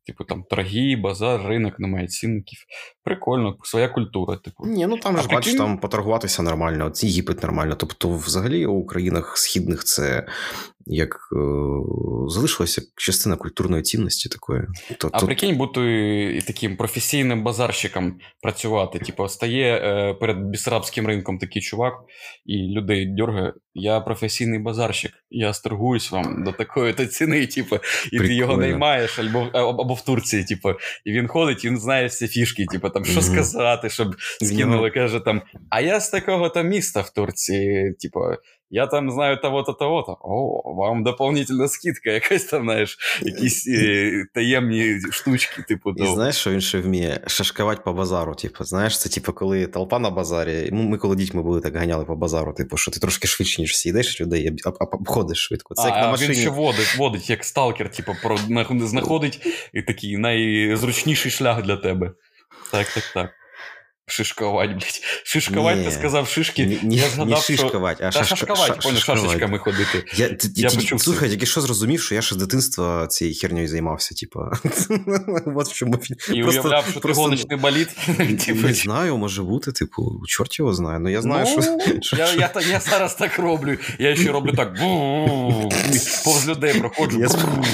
[0.07, 2.59] Типу там торги, базар, ринок, немає цінників.
[3.05, 4.37] Прикольно, своя культура.
[4.37, 4.67] Типу.
[4.67, 5.37] Ні, ну там ж прикинь...
[5.37, 7.75] бачиш, там поторгуватися нормально, от Єгипет нормально.
[7.75, 10.27] Тобто, взагалі у країнах східних це
[10.87, 11.37] як е,
[12.29, 14.63] залишилася частина культурної цінності такої.
[14.99, 15.27] То, а то...
[15.27, 18.99] прикинь, бути таким професійним базарщиком працювати.
[18.99, 21.95] Типу, стає е, перед бісарабським ринком такий чувак,
[22.47, 23.53] і людей дергає.
[23.75, 28.29] Я професійний базарщик, я сторгуюсь вам до такої то ціни, типу, і Прикольно.
[28.29, 30.71] ти його наймаєш або, або в Турції, типу,
[31.05, 33.33] і він ходить, він знає всі фішки, типу, там, що mm-hmm.
[33.33, 38.21] сказати, щоб скинули, каже там, а я з такого-то міста в Турції, типу,
[38.71, 40.17] я там знаю того-то, того-то.
[40.21, 45.91] О, вам доповнительна скидка, якась там, знаєш, якісь е, таємні штучки, типу.
[45.91, 48.35] І знаєш, що він ще вміє шашкувати по базару.
[48.35, 50.69] Типу, знаєш, це типу, коли толпа на базарі.
[50.73, 53.71] Ну, ми коли дітьми були, так ганяли по базару, типу, що ти трошки швидше, ніж
[53.71, 55.75] всі йдеш людей, а обходиш швидко.
[55.75, 56.33] Це а, як на машині.
[56.33, 58.39] він ще водить, водить, як сталкер, типу, про,
[58.87, 62.13] знаходить і такий найзручніший шлях для тебе.
[62.71, 63.40] Так, так, так.
[64.11, 65.01] Шишковать, блядь.
[65.25, 66.67] Шишковать, ти сказав шишки.
[66.67, 68.07] Ні, ні, я згадав, не шишковать, що...
[68.07, 70.05] а Та шашка- шашковать, ша- понял, шашечками ходити.
[70.15, 73.69] Я, Я ти, почув слухай, тільки що зрозумів, що я ще з дитинства цією хернею
[73.69, 74.41] займався, типу.
[75.57, 75.99] От в чому.
[76.33, 77.89] І уявляв, що ти гоночний боліт.
[78.47, 80.99] Типу, Не знаю, може бути, типу, чорт його знає.
[80.99, 82.01] Ну я знаю, ну, що.
[82.03, 83.77] що- я, я, я зараз так роблю.
[83.99, 84.75] Я ще роблю так.
[86.25, 87.21] Повз людей проходжу.
[87.21, 87.29] Я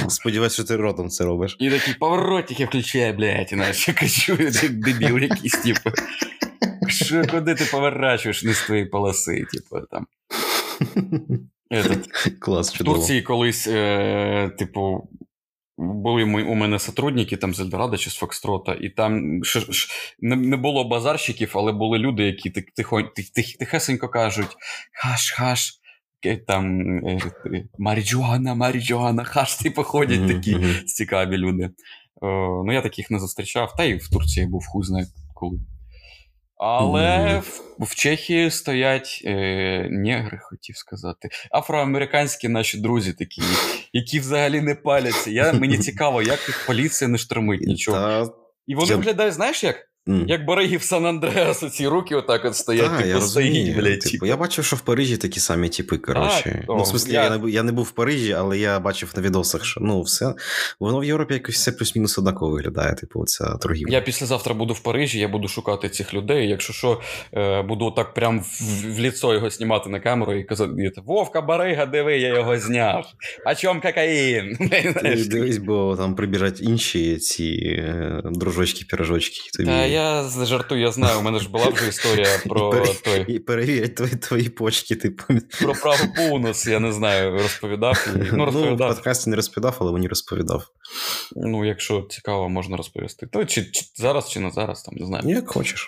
[0.09, 1.57] сподіваюся, що ти ротом це робиш.
[1.59, 5.90] І такий поворотики включає, блядь, і знаєш, я качу, як дебіл якийсь, типу.
[6.88, 10.07] Що, куди ти поворачуєш не з твоєї полоси, типу, там.
[11.70, 12.85] Этот, Клас, в.
[12.85, 15.09] Турції колись, е, типу,
[15.79, 19.88] були ми, у мене сотрудники там з Ельдорадо чи з Фокстрота, і там ш, ш,
[20.20, 24.57] не, не було базарщиків, але були люди, які тих, тихо, тих, тих, тихесенько кажуть:
[25.05, 25.70] хаш-хаш.
[26.27, 31.64] е, Там е, е, Маріджуана, Маріджуана, hash, типу, ходять такі цікаві люди.
[31.64, 31.70] Е,
[32.66, 35.59] ну, я таких не зустрічав, та й в Турції був хуй знає коли.
[36.57, 41.29] Але в, в Чехії стоять е, негри, хотів сказати.
[41.51, 43.42] Афроамериканські наші друзі такі,
[43.92, 45.31] які взагалі не паляться.
[45.31, 47.99] Я, мені цікаво, як їх поліція не штормить нічого.
[47.99, 48.33] Та,
[48.66, 49.86] І вони виглядають, знаєш як?
[50.09, 50.25] М.
[50.29, 54.01] Як бариги в Сан Андреасу, ці руки отак от стоять, Та, типу, я стоїть, блядь.
[54.01, 54.27] Типу, типу.
[54.27, 56.64] я бачив, що в Парижі такі самі типи, коротше.
[56.69, 57.38] Ну, о, в смислі, я- я...
[57.38, 60.35] не, я не був в Парижі, але я бачив на відосах, що ну, все,
[60.81, 63.92] воно в Європі якось все плюс-мінус однаково виглядає, типу, ця торгівля.
[63.92, 66.49] Я післязавтра буду в Парижі, я буду шукати цих людей.
[66.49, 67.01] Якщо що,
[67.35, 71.87] е, буду так прям в, в ліцо його знімати на камеру і казати: Вовка Барига,
[71.87, 73.07] диви, я його зняв.
[73.45, 74.57] А чом кокаїн?
[75.03, 79.51] Ти дивись, бо там прибіжать інші ці е, дружочки, пірожочки.
[79.57, 79.71] Тобі...
[79.96, 83.94] Я жартую, я знаю, у мене ж була вже історія про пере- той І перевірять
[83.94, 85.24] твої, твої почки, типу.
[85.61, 88.09] про праву бонус, я не знаю, розповідав.
[88.16, 90.66] і- Ну, Ну, в подкасті не розповідав, але мені розповідав.
[91.37, 93.26] Ну, якщо цікаво, можна розповісти.
[93.26, 95.28] То чи, чи зараз, чи не зараз, там не знаю.
[95.28, 95.87] Як хочеш.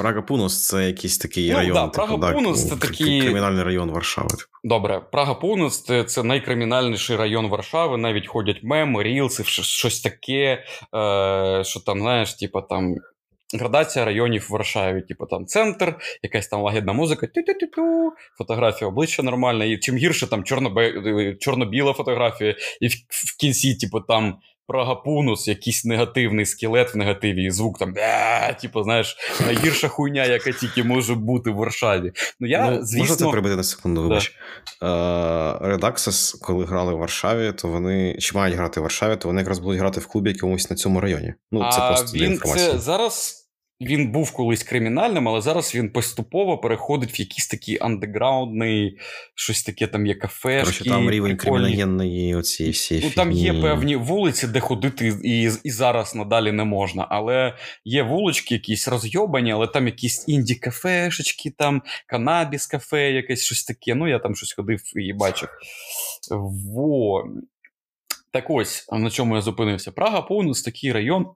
[0.00, 1.74] Прага Пунос це якийсь такий Ну, район.
[1.74, 4.28] да, типу, Прага да, це такий- кримінальний район Варшави.
[4.28, 4.42] Типу.
[4.64, 7.96] Добре, Прага Пунус це, це найкримінальніший район Варшави.
[7.96, 12.94] Навіть ходять меми, рілси, щось, щось таке, е, що там, знаєш, типу там.
[13.54, 19.64] Градація районів в Варшаві, типу там центр, якась там лагідна музика, тю-тю-тю-тю, фотографія обличчя нормальна,
[19.64, 24.36] і чим гірше там чорно- чорно-біла фотографія, і в, в кінці, типу, там
[24.70, 30.24] Прага Пунус, якийсь негативний скелет в негативі, і звук там, «Бя!» типу, знаєш, найгірша хуйня,
[30.24, 32.12] яка тільки може бути в Варшаві.
[32.40, 34.36] Ну, я, ну, звісно, Можна це прибити на секунду, вибач.
[34.82, 34.86] Е,
[35.60, 39.58] Редаксис, коли грали в Варшаві, то вони чи мають грати в Варшаві, то вони якраз
[39.58, 41.34] будуть грати в клубі якомусь на цьому районі.
[41.52, 42.72] Ну, це а просто для він інформації.
[42.72, 43.39] це зараз.
[43.80, 48.98] Він був колись кримінальним, але зараз він поступово переходить в якийсь такий андеграундний,
[49.34, 50.64] щось таке там є кафешки.
[50.64, 51.64] Коротше, там рівень прикольні.
[51.64, 53.00] криміногенної оці всі.
[53.04, 57.06] Ну, там є певні вулиці, де ходити і, і зараз надалі не можна.
[57.10, 63.94] Але є вулички якісь розйобані, але там якісь інді-кафешечки, там канабіс-кафе, якесь щось таке.
[63.94, 65.48] Ну, я там щось ходив і бачив.
[66.30, 67.24] Во.
[68.32, 69.92] Так ось, на чому я зупинився.
[69.92, 71.26] Прага повністю такий район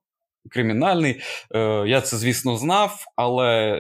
[0.51, 1.21] кримінальний.
[1.55, 3.79] Е, я це, звісно, знав, але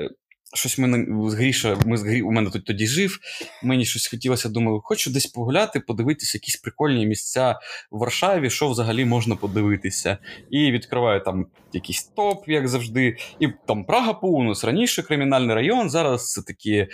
[0.54, 3.18] щось мене з Гріша, ми з Грі, у мене тут тоді жив.
[3.62, 7.58] Мені щось хотілося, думаю, хочу десь погуляти, подивитися якісь прикольні місця
[7.90, 10.18] в Варшаві, що взагалі можна подивитися.
[10.50, 13.16] І відкриваю там якийсь топ, як завжди.
[13.40, 16.88] І там Прага Пунус, раніше кримінальний район, зараз це такі, е,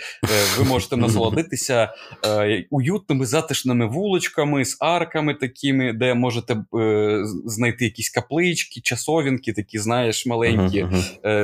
[0.57, 1.93] ви можете насолодитися
[2.25, 9.79] е, уютними затишними вуличками з арками такими, де можете е, знайти якісь каплички, часовінки, такі,
[9.79, 10.87] знаєш, маленькі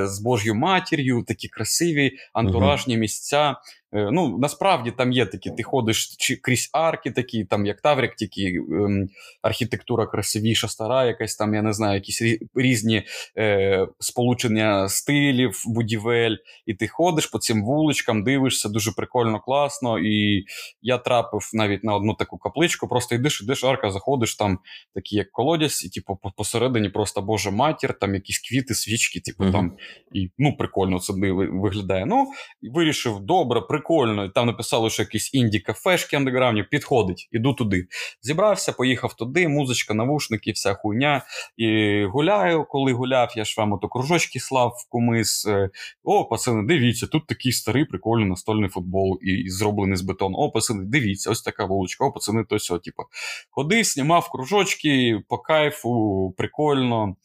[0.03, 3.55] з Божою матір'ю, такі красиві антуражні місця.
[3.97, 8.15] Е, Ну, насправді там є такі, ти ходиш чи крізь арки, такі, там як Таврик,
[8.15, 9.09] тільки ем,
[9.41, 12.21] архітектура красивіша, стара, якась там, я не знаю, якісь
[12.55, 13.03] різні
[13.37, 16.35] е, сполучення стилів, будівель.
[16.65, 19.99] І ти ходиш по цим вуличкам, дивишся, дуже прикольно, класно.
[19.99, 20.45] І
[20.81, 24.59] я трапив навіть на одну таку капличку, просто йдеш, йдеш, арка, заходиш там,
[24.95, 29.53] такі як колодязь, і типу посередині просто Божа матір, там якісь квіти, свічки, типу Мгм.
[29.53, 29.73] там.
[30.13, 32.05] І ну, прикольно це виглядає.
[32.05, 32.27] Ну,
[32.61, 33.86] вирішив, добре, прикольно.
[33.89, 37.87] І там написали, що якісь інді-кафешки андеграундні, підходить, іду туди.
[38.21, 41.25] Зібрався, поїхав туди, музичка, навушники, вся хуйня.
[41.57, 45.45] І гуляю, коли гуляв, я ж вам ото кружочки слав в кумис.
[45.45, 45.69] Е,
[46.03, 50.37] О, пацани, дивіться, тут такий старий прикольний настольний футбол і, і зроблений з бетону.
[50.37, 53.03] О, пацани, дивіться, ось така вуличка, о, пацани, то сьо, типу.
[53.49, 57.15] Ходив, знімав кружочки по кайфу, прикольно.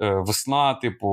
[0.00, 1.08] Е, Весна, типу,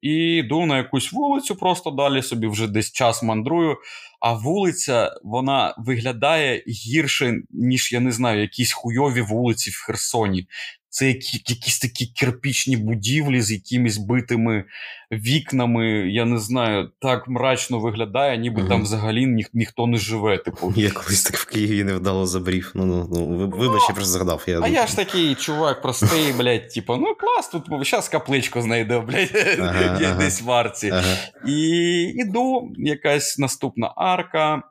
[0.00, 3.76] і йду на якусь вулицю, просто далі собі вже десь час мандрую.
[4.20, 10.46] А вулиця вона виглядає гірше, ніж я не знаю, якісь хуйові вулиці в Херсоні.
[10.96, 14.64] Це якісь такі кирпічні будівлі з якимись битими
[15.12, 15.86] вікнами.
[16.12, 18.68] Я не знаю, так мрачно виглядає, ніби Мгм.
[18.68, 20.38] там взагалі ніх, ніхто не живе.
[20.38, 20.72] Типу.
[20.76, 22.72] Я колись так в Києві невдало забрів.
[22.74, 24.44] Ну, ну, ну ви- вибач, я просто згадав.
[24.46, 24.60] Я...
[24.62, 29.30] А я ж такий чувак простий, блядь, типу, ну клас, тут зараз капличку знайду, блядь,
[29.60, 30.14] Ага, ага.
[30.18, 30.90] десь в арці.
[30.90, 31.16] Ага.
[31.46, 31.60] І
[32.16, 34.62] іду, якась наступна арка,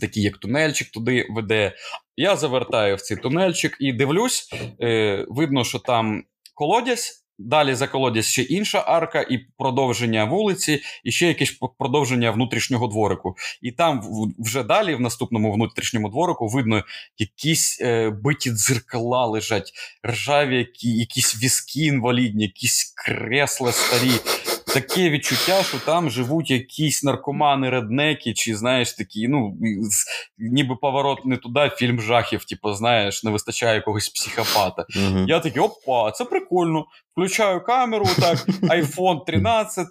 [0.00, 1.72] такий як тунельчик туди веде.
[2.20, 4.48] Я завертаю в цей тунельчик і дивлюсь,
[4.82, 11.12] е, видно, що там колодязь, Далі за колодязь ще інша арка, і продовження вулиці, і
[11.12, 13.34] ще якесь продовження внутрішнього дворику.
[13.62, 14.02] І там
[14.38, 16.84] вже далі, в наступному внутрішньому дворику, видно
[17.18, 19.72] якісь е, биті дзеркала лежать,
[20.06, 24.12] ржаві, які, якісь візки інвалідні, якісь кресла старі
[24.74, 29.56] таке відчуття, що там живуть якісь наркомани, реднеки, чи знаєш такі, ну
[30.38, 34.86] ніби поворот не туди, фільм жахів, типу, знаєш, не вистачає якогось психопата.
[34.96, 35.24] Uh-huh.
[35.28, 36.86] Я такий, опа, це прикольно.
[37.12, 39.86] Включаю камеру, так, iPhone 13,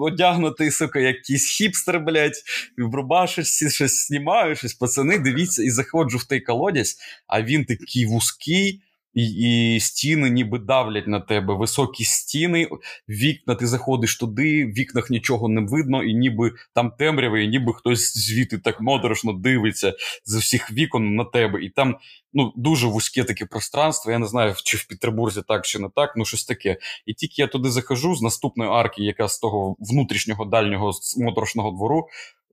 [0.00, 2.42] одягнутий, сука, якийсь хіпстер, блядь,
[2.78, 8.06] в рубашечці щось знімаю, щось пацани, дивіться, і заходжу в той колодязь, а він такий
[8.06, 8.80] вузький
[9.14, 11.54] і і стіни ніби давлять на тебе.
[11.54, 12.68] Високі стіни,
[13.08, 17.74] вікна, ти заходиш туди, в вікнах нічого не видно, і ніби там темрява, і ніби
[17.74, 19.94] хтось звідти так моторошно дивиться
[20.24, 21.64] з усіх вікон на тебе.
[21.64, 21.96] І там
[22.32, 24.12] ну, дуже вузьке таке пространство.
[24.12, 26.76] Я не знаю, чи в Петербурзі так чи не так, ну щось таке.
[27.06, 32.08] І тільки я туди захожу з наступної арки, яка з того внутрішнього дальнього моторошного двору.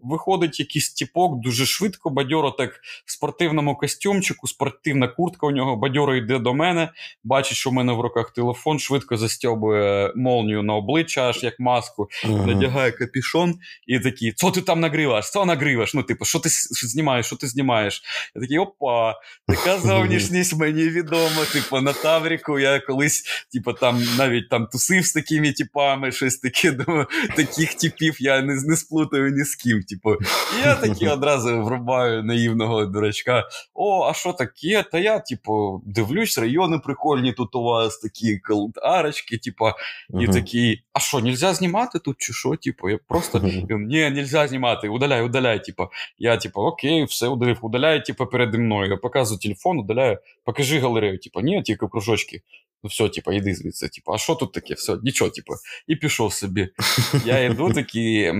[0.06, 6.16] Виходить якийсь тіпок дуже швидко, бадьоро так в спортивному костюмчику, спортивна куртка у нього, бадьоро
[6.16, 6.90] йде до мене,
[7.24, 12.10] бачить, що в мене в руках телефон, швидко застьобує молнію на обличчя, аж як маску,
[12.24, 12.46] ага.
[12.46, 15.26] надягає капішон і такий: Що ти там нагриваєш?
[15.26, 15.94] Що нагриваєш?
[15.94, 18.04] Ну, типу, що ти знімаєш, що ти знімаєш?
[18.36, 19.16] Я такий, опа,
[19.48, 21.46] така зовнішність мені відома.
[21.54, 26.72] Типу, на Тавріку я колись, типу, там навіть там тусив з такими типами, щось таке,
[26.72, 29.84] думаю, таких типів я не, не сплутаю ні з ким.
[29.96, 30.16] Типу,
[30.60, 33.44] і я такі одразу врубаю наївного дурачка.
[33.74, 34.84] О, а що таке?
[34.92, 38.40] Та я, типу, дивлюсь, райони прикольні тут у вас такі
[38.84, 39.66] арочки, типу,
[40.20, 42.56] і такі, а що, нельзя знімати тут чи що?
[42.56, 43.40] Типу, я просто
[43.70, 45.64] ні, нельзя знімати, удаляй, удаляй.
[45.64, 45.88] Типу.
[46.18, 48.92] Я, типу, окей, все удалив, удаляю, типу, переді мною.
[48.92, 51.20] Я показую телефон, удаляю, покажи галерею.
[51.20, 52.42] Типу, ні, тільки кружочки.
[52.86, 54.74] Ну, все, типа, йди звідси, типу, а що тут таке?
[54.74, 55.54] Все, нічого, типу,
[55.88, 56.70] і пішов собі.
[57.26, 58.34] Я йду такий,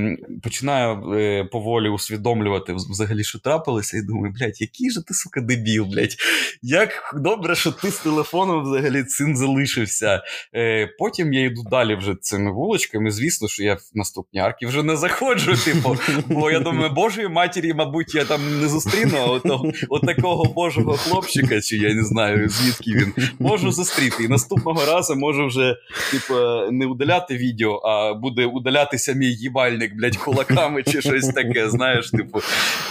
[0.44, 5.86] починаю е, поволі усвідомлювати взагалі, що трапилося, і думаю, блядь, який же ти, сука, дебіл,
[5.86, 6.16] блядь.
[6.62, 10.24] Як добре, що ти з телефоном взагалі цим залишився.
[10.56, 13.12] Е, Потім я йду далі вже цими вуличками.
[13.12, 17.74] Звісно, що я в наступній арки вже не заходжу, типу, бо я думаю, божої матері,
[17.74, 19.42] мабуть, я там не зустріну
[19.90, 24.35] от такого божого хлопчика, чи я не знаю, звідки він можу зустріти.
[24.36, 25.78] Наступного разу можу вже
[26.12, 26.34] типу,
[26.72, 31.70] не удаляти відео, а буде удалятися мій їбальник, блядь, кулаками чи щось таке.
[31.70, 32.40] Знаєш, типу.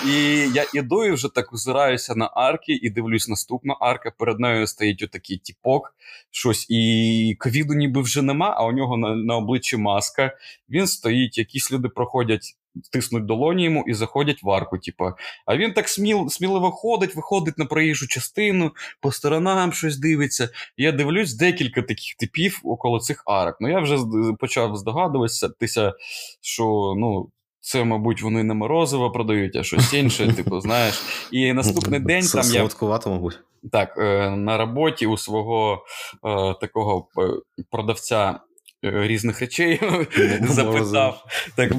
[0.07, 0.12] І
[0.55, 4.12] я іду і вже так озираюся на арки і дивлюсь, наступна арка.
[4.18, 5.95] Перед нею стоїть отакий тіпок,
[6.30, 10.36] щось, і ковіду ніби вже нема, а у нього на, на обличчі маска.
[10.70, 12.57] Він стоїть, якісь люди проходять
[12.93, 14.79] тиснуть долоні йому і заходять в арку.
[14.79, 15.12] Типу.
[15.47, 18.70] А він так сміл, сміливо ходить, виходить на проїжджу частину,
[19.01, 20.49] по сторонам щось дивиться.
[20.77, 23.57] Я дивлюсь декілька таких типів около цих арок.
[23.61, 23.99] Ну я вже
[24.39, 25.93] почав здогадуватися,
[26.41, 27.31] що ну.
[27.66, 31.03] Це, мабуть, вони не морозиво продають, а щось інше, типу, знаєш.
[31.33, 32.68] І наступний день Це там я.
[33.07, 33.39] мабуть.
[33.72, 35.85] Так, е, на роботі у свого
[36.25, 37.22] е, такого е,
[37.70, 38.41] продавця
[38.85, 39.80] різних речей
[40.43, 41.24] запитав.
[41.57, 41.72] Так,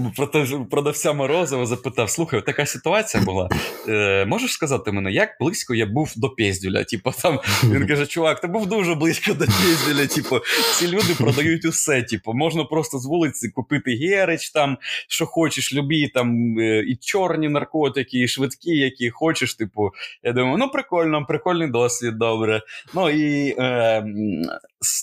[0.69, 3.49] продавця Морозова запитав: слухай, така ситуація була.
[3.87, 6.83] Е, Можеш сказати мене, як близько я був до Пєздюля?
[6.83, 10.07] Типу, там він каже: Чувак, ти був дуже близько до Пєздюля.
[10.07, 10.39] Типу,
[10.75, 12.03] ці люди продають усе.
[12.03, 14.77] Типу, можна просто з вулиці купити герич, там,
[15.07, 19.55] що хочеш, любі там е, і чорні наркотики, і швидкі, які хочеш.
[19.55, 19.91] Типу,
[20.23, 22.61] я думаю, ну прикольно, прикольний досвід, добре.
[22.93, 24.05] Ну і е,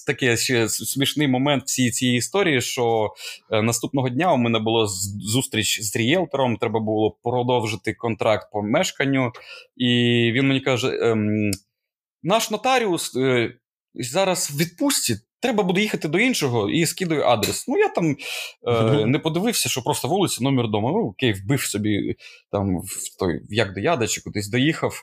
[0.07, 3.15] таке ще смішний момент всі цієї історії, що
[3.51, 4.87] е, наступного дня у мене була
[5.21, 9.33] зустріч з рієлтором, треба було продовжити контракт по мешканню,
[9.77, 9.89] і
[10.35, 11.51] він мені каже: ем,
[12.23, 13.55] наш нотаріус е,
[13.95, 15.17] зараз в відпустці.
[15.41, 17.69] Треба буде їхати до іншого і скидаю адрес.
[17.69, 18.17] Ну, я там
[18.69, 20.89] е, не подивився, що просто вулиця, номер дому.
[20.89, 22.17] Ну, окей, вбив собі
[22.53, 25.03] там в той як до яда чи кудись доїхав.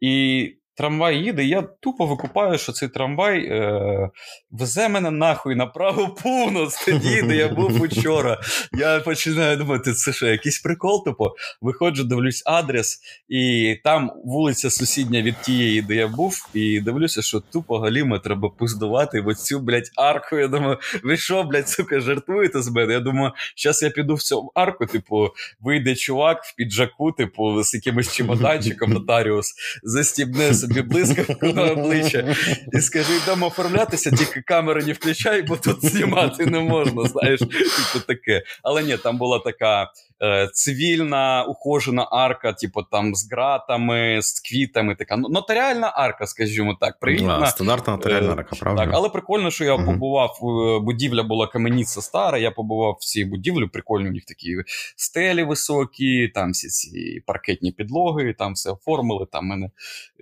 [0.00, 0.44] І
[0.74, 4.10] Трамвай їде, я тупо викупаю, що цей трамвай е,
[4.50, 8.40] везе мене нахуй на праву повноць тоді, де я був учора.
[8.72, 15.22] Я починаю думати, це що, якийсь прикол, тупо виходжу, дивлюсь адрес, і там вулиця сусідня
[15.22, 19.90] від тієї, де я був, і дивлюся, що тупо галіма треба пиздувати в оцю, блядь,
[19.96, 20.36] арку.
[20.36, 22.92] Я думаю, ви що, блядь, сука, жартуєте з мене?
[22.92, 25.28] Я думаю, зараз я піду в цю арку, типу,
[25.60, 32.36] вийде чувак в піджаку, типу, з якимось чемоданчиком нотаріус, застібне собі блискавку на обличчя
[32.72, 37.04] і скажи, йдемо оформлятися, тільки камеру не включай, бо тут знімати не можна.
[37.08, 38.42] Знаєш, типу таке.
[38.62, 39.90] Але ні, там була така
[40.22, 44.94] е, цивільна ухожена арка, типу там з ґратами, з квітами.
[44.94, 46.98] Така нотаріальна арка, скажімо так.
[47.00, 47.38] Привітна.
[47.42, 48.84] А, стандартна нотаріальна Е, арка, правда?
[48.84, 50.38] Так, але прикольно, що я побував.
[50.42, 52.38] е, Будівля була каменіця стара.
[52.38, 53.66] Я побував в цій будівлі.
[53.66, 54.56] Прикольно, у них такі
[54.96, 59.26] стелі високі, там всі ці паркетні підлоги, там все оформили.
[59.32, 59.70] Там мене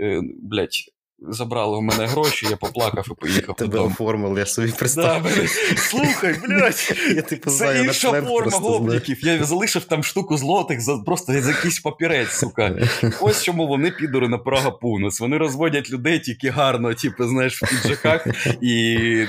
[0.01, 0.91] е, блядь,
[1.29, 3.91] забрали в мене гроші, я поплакав і поїхав Тебе додому.
[3.91, 5.35] оформили, я собі представив.
[5.37, 9.25] Да, слухай, блядь, Я типу це інша форма гопників.
[9.27, 12.89] Я залишив там штуку злотих за просто за якийсь папірець, сука.
[13.21, 15.21] Ось чому вони підори на Прага Пунес.
[15.21, 18.27] Вони розводять людей тільки гарно, типу, знаєш, в піджаках,
[18.61, 19.27] і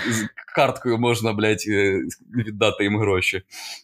[0.52, 2.02] карткою можна, блядь, е,
[2.36, 3.42] віддати їм гроші.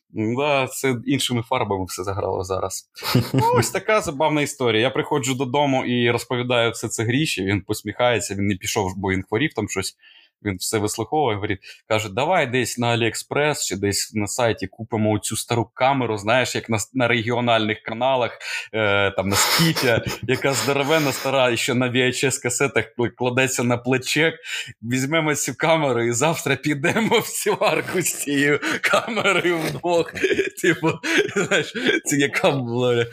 [0.10, 2.90] Да, це іншими фарбами все заграло зараз.
[3.34, 4.82] Ну, ось така забавна історія.
[4.82, 7.46] Я приходжу додому і розповідаю все це гріші.
[7.46, 9.98] Він посміхається, він не пішов, бо він хворів там щось.
[10.44, 15.38] Він все вислуховує, говорить, каже: давай десь на Аліекспрес чи десь на сайті купимо цю
[15.38, 18.40] стару камеру, знаєш, як на, на регіональних каналах,
[18.74, 22.86] е, там на скіфі, яка здоровена стара, ще на VHS касетах
[23.18, 24.36] кладеться на плечек.
[24.82, 30.14] Візьмемо цю камеру і завтра підемо в цю арку з цією камерою вдвох.
[30.62, 30.92] Типу,
[31.36, 31.74] знаєш,
[32.06, 33.06] це яка була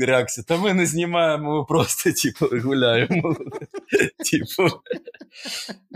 [0.00, 0.44] реакція?
[0.48, 3.36] Та ми не знімаємо, ми просто типу, гуляємо.
[4.30, 4.76] Типу,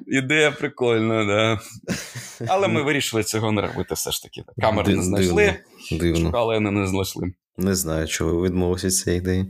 [0.06, 1.60] ідея прикольна, да.
[2.48, 4.44] Але ми вирішили цього не робити все ж таки.
[4.60, 5.54] Камери не знайшли,
[5.92, 6.26] Дивно.
[6.26, 7.32] шукали, але не знайшли.
[7.58, 9.46] Не знаю, чого ви відмовилися від цієї ідеї.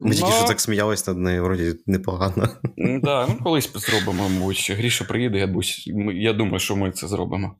[0.00, 0.34] Ми тільки Ну.
[0.36, 2.48] що так сміялись над нею, вроді непогано.
[2.76, 4.70] Да, ну колись зробимо, мабуть.
[4.76, 5.48] Гріша приїде, я,
[6.14, 7.54] я думаю, що ми це зробимо.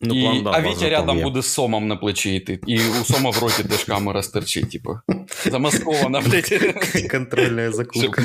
[0.00, 1.24] Ну, і, план, да, а Вітя рядом є.
[1.24, 2.60] буде з сомом на плечі йти.
[2.66, 4.98] І у сома в роті теж камера стерчить, типу.
[5.50, 7.10] Замаскована, блядь.
[7.10, 8.22] Контрольна закупка.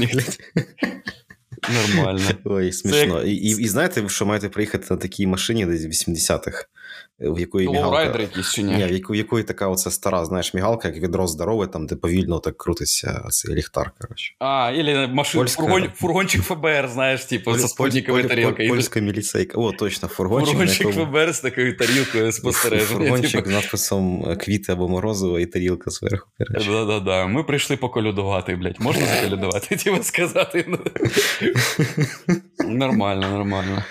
[1.74, 2.30] Нормально.
[2.44, 3.22] Ой, смішно.
[3.22, 3.28] Це...
[3.28, 6.68] І, і, і знаєте, що маєте приїхати на такій машині десь 80-х,
[7.20, 8.20] в якої мігалка.
[8.22, 8.84] якийсь чи Ні, ні?
[8.84, 12.58] в в якої така оця стара, знаєш, мігалка, як відро здорове, там, де повільно так
[12.58, 14.34] крутиться цей ліхтар, коротше.
[14.40, 18.70] А, или машин, Польська- фургон, фургончик ФБР, знаєш, типу, со спутниковою Поль- поль- тарілкою.
[18.70, 19.58] Польська міліцейка.
[19.58, 20.50] О, точно, фургончик.
[20.52, 22.88] Фургончик якому- ФБР з такою тарілкою спостереження.
[23.00, 23.50] Фургончик Типу.
[23.50, 26.28] з надписом е, квіти або морозиво і тарілка зверху.
[26.68, 27.28] Да-да-да.
[27.28, 28.80] Ми прийшли поколюдувати, блядь.
[28.80, 29.76] Можна заколюдувати?
[29.84, 30.66] Типу сказати.
[30.68, 30.80] Ну,
[32.70, 33.84] Нормально, нормально.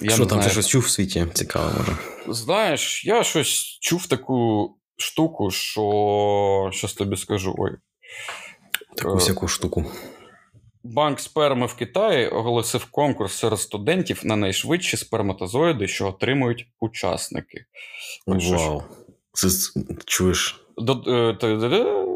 [0.00, 1.26] Я Що не там, ти щось чув в світі?
[1.34, 1.96] Цікаво, може.
[2.28, 6.70] Знаєш, я щось чув таку штуку, що.
[6.72, 7.54] Щас тобі скажу.
[7.58, 7.72] Ой.
[8.96, 9.84] Таку Е, всяку штуку.
[10.84, 17.64] Банк сперми в Китаї оголосив конкурс серед студентів на найшвидші сперматозоїди, що отримують учасники.
[18.26, 18.82] Вау.
[19.32, 19.48] Це
[20.04, 20.60] чуєш?
[20.76, 22.06] Дод- е, та- та- та-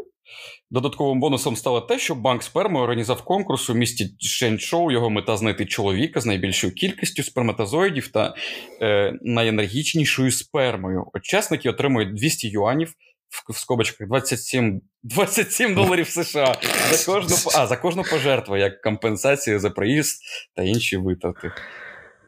[0.71, 4.91] Додатковим бонусом стало те, що банк сперми організував конкурс у місті Шенчоу.
[4.91, 8.35] Його мета знайти чоловіка з найбільшою кількістю сперматозоїдів та
[8.83, 11.05] е, найенергічнішою спермою.
[11.15, 12.95] Учасники отримують 200 юанів
[13.29, 16.57] в, в скобочках 27, 27 доларів США
[16.91, 20.23] за кожну а, за кожну пожертву як компенсація за проїзд
[20.57, 21.53] та інші витрати.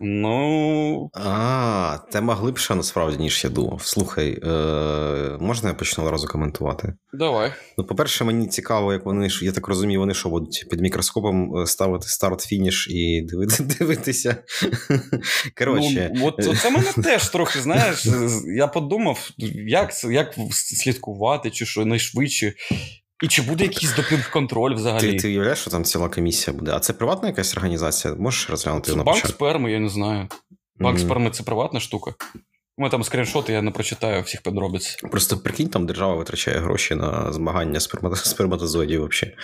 [0.05, 3.81] Ну, А, тема глибша насправді, ніж я думав.
[3.85, 4.49] Слухай, е,
[5.41, 6.95] можна я почну одразу коментувати?
[7.13, 7.53] давай.
[7.79, 11.57] Ну, по-перше, мені цікаво, як вони ж, я так розумію, вони що будуть під мікроскопом
[11.57, 14.37] е, ставити старт-фініш і дивити, дивитися.
[15.59, 18.07] Коротше, Ну, от це мене теж трохи, знаєш,
[18.57, 19.31] я подумав,
[19.67, 22.53] як, як слідкувати, чи що найшвидше.
[23.23, 25.13] І чи буде якийсь допінг-контроль взагалі?
[25.13, 26.73] ти, ти уявляєш, що там ціла комісія буде?
[26.75, 28.15] А це приватна якась організація?
[28.15, 29.37] Можеш розглянути Це на банк початку?
[29.37, 30.29] сперми, я не знаю.
[30.81, 31.07] Банк Мгм.
[31.07, 32.15] сперми це приватна штука.
[32.79, 34.97] У мене там скріншоти, я не прочитаю всіх подробиць.
[35.11, 39.37] Просто прикинь, там держава витрачає гроші на змагання сперма- сперматозоїдів взагалі.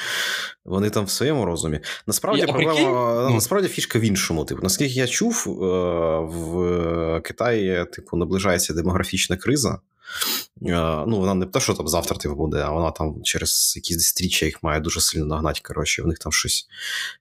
[0.64, 1.80] Вони там в своєму розумі.
[2.06, 2.92] Насправді, а проблема, прикинь,
[3.28, 3.34] ну.
[3.34, 4.44] насправді фішка в іншому.
[4.44, 5.50] Типу, наскільки я чув, е,
[6.20, 9.78] в Китаї типу, наближається демографічна криза.
[10.62, 13.96] Е, Ну, вона не те, що там завтра типу, буде, а вона там через якісь
[13.96, 15.60] десятиріччя їх має дуже сильно нагнати.
[15.64, 16.66] Коротше, в них там щось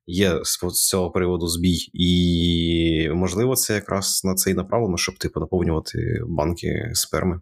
[0.07, 1.89] є з цього приводу збій.
[1.93, 7.41] І можливо, це якраз на це і направлено, щоб типу наповнювати банки сперми.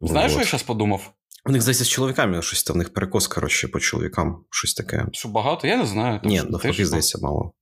[0.00, 1.12] Знаєш, що я зараз подумав?
[1.46, 5.06] У них здається з чоловіками щось там, в них перекос, коротше, по чоловікам, щось таке.
[5.12, 5.66] Що багато?
[5.66, 6.20] Я не знаю.
[6.24, 7.52] Ні, навпаки, здається, мало.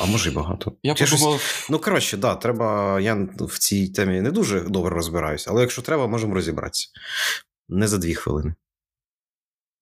[0.00, 0.72] А може й багато.
[0.82, 3.00] Я щось- подумав, Ну, коротше, да, треба.
[3.00, 6.88] Я в цій темі не дуже добре розбираюся, але якщо треба, можемо розібратися.
[7.68, 8.54] Не за дві хвилини.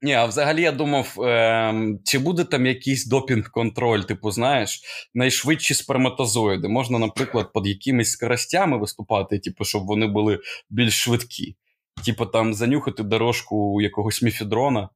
[0.03, 4.81] Ні, а взагалі я думав, ем, чи буде там якийсь допінг-контроль, типу, знаєш,
[5.15, 6.69] найшвидші сперматозоїди.
[6.69, 10.39] Можна, наприклад, під якимись скоростями виступати, типу, щоб вони були
[10.71, 11.57] більш швидкі.
[12.05, 14.89] Типу, там занюхати дорожку якогось міфідрона,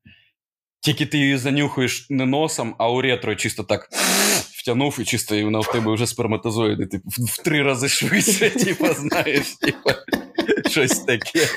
[0.84, 3.88] Тільки ти її занюхаєш не носом, а у ретро чисто так
[4.64, 9.46] втягнув, і чисто вона в тебе вже сперматозоїди, типу, в, три рази швидше, типу, знаєш,
[9.60, 9.90] типу,
[10.70, 11.48] щось таке.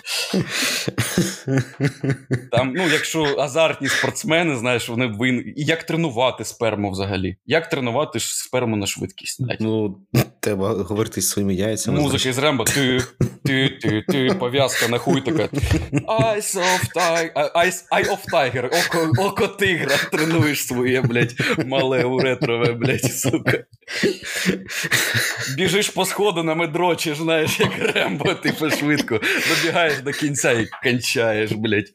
[2.52, 5.54] Там, ну, якщо азартні спортсмени, знаєш, вони вин...
[5.56, 7.38] І як тренувати сперму взагалі?
[7.46, 9.44] Як тренувати сперму на швидкість?
[9.44, 9.62] Блядь?
[9.62, 9.98] Ну,
[10.48, 12.00] треба говорити зі своїми яйцями.
[12.00, 13.02] Музика із Рембо, ти,
[13.46, 15.44] ти, ти, ти, пов'язка на хуй така.
[15.44, 21.34] Eyes of Tiger, Eyes, Eye of Tiger, око, око тигра, тренуєш своє, блядь,
[21.66, 23.64] мале уретрове, блядь, сука.
[25.58, 29.22] Біжиш по сходу на медрочі, знаєш, як Рембо, типу швидко.
[29.50, 31.92] Добігаєш до кінця і кончаєш, блядь.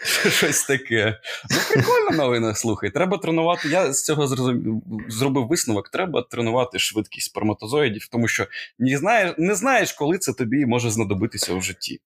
[0.30, 1.20] Щось таке.
[1.50, 2.90] Ну, прикольна новина, слухай.
[2.90, 3.68] Треба тренувати.
[3.68, 5.88] Я з цього зрозумів, зробив висновок.
[5.88, 8.46] Треба тренувати швидкість сперматозоїдів, тому що
[8.78, 12.00] не знаєш, не знаєш, коли це тобі може знадобитися в житті.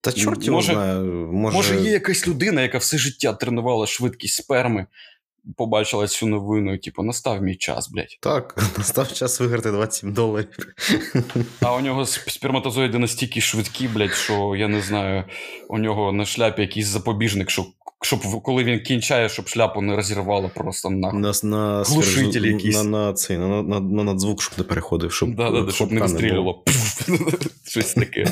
[0.00, 0.94] Та чорт його може, знає.
[1.00, 1.56] Може...
[1.56, 4.86] може, є якась людина, яка все життя тренувала швидкість сперми,
[5.56, 8.18] побачила цю новину, і типу, настав мій час, блядь.
[8.20, 10.48] Так, настав час виграти 27 доларів.
[11.60, 15.24] А у нього сперматозоїди настільки швидкі, блядь, що я не знаю,
[15.68, 17.66] у нього на шляпі якийсь запобіжник, щоб,
[18.02, 21.20] щоб коли він кінчає, щоб шляпу не розірвало просто нахуй.
[21.20, 22.76] На, на, Глушитель якийсь.
[22.76, 26.00] на, на, цей, на, на, на надзвук, щоб не переходив, щоб, да, да, щоб не
[26.00, 26.64] вистрілювало.
[27.64, 28.26] Щось таке.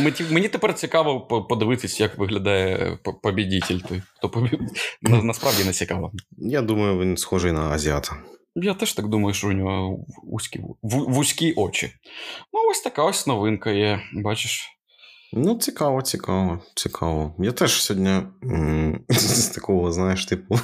[0.00, 4.02] Мені- тепер цікаво по- подивитись, як виглядає по- побідітель той.
[4.16, 4.58] Хто побі...
[5.02, 6.12] На- Насправді не цікаво.
[6.38, 8.16] Я думаю, він схожий на азіата.
[8.56, 11.92] Я теж так думаю, що у нього вузькі, вузькі очі.
[12.52, 14.70] Ну, ось така ось новинка є, бачиш.
[15.36, 17.34] Ну, цікаво, цікаво, цікаво.
[17.38, 18.20] Я теж сьогодні
[19.08, 20.58] з такого, знаєш, типу,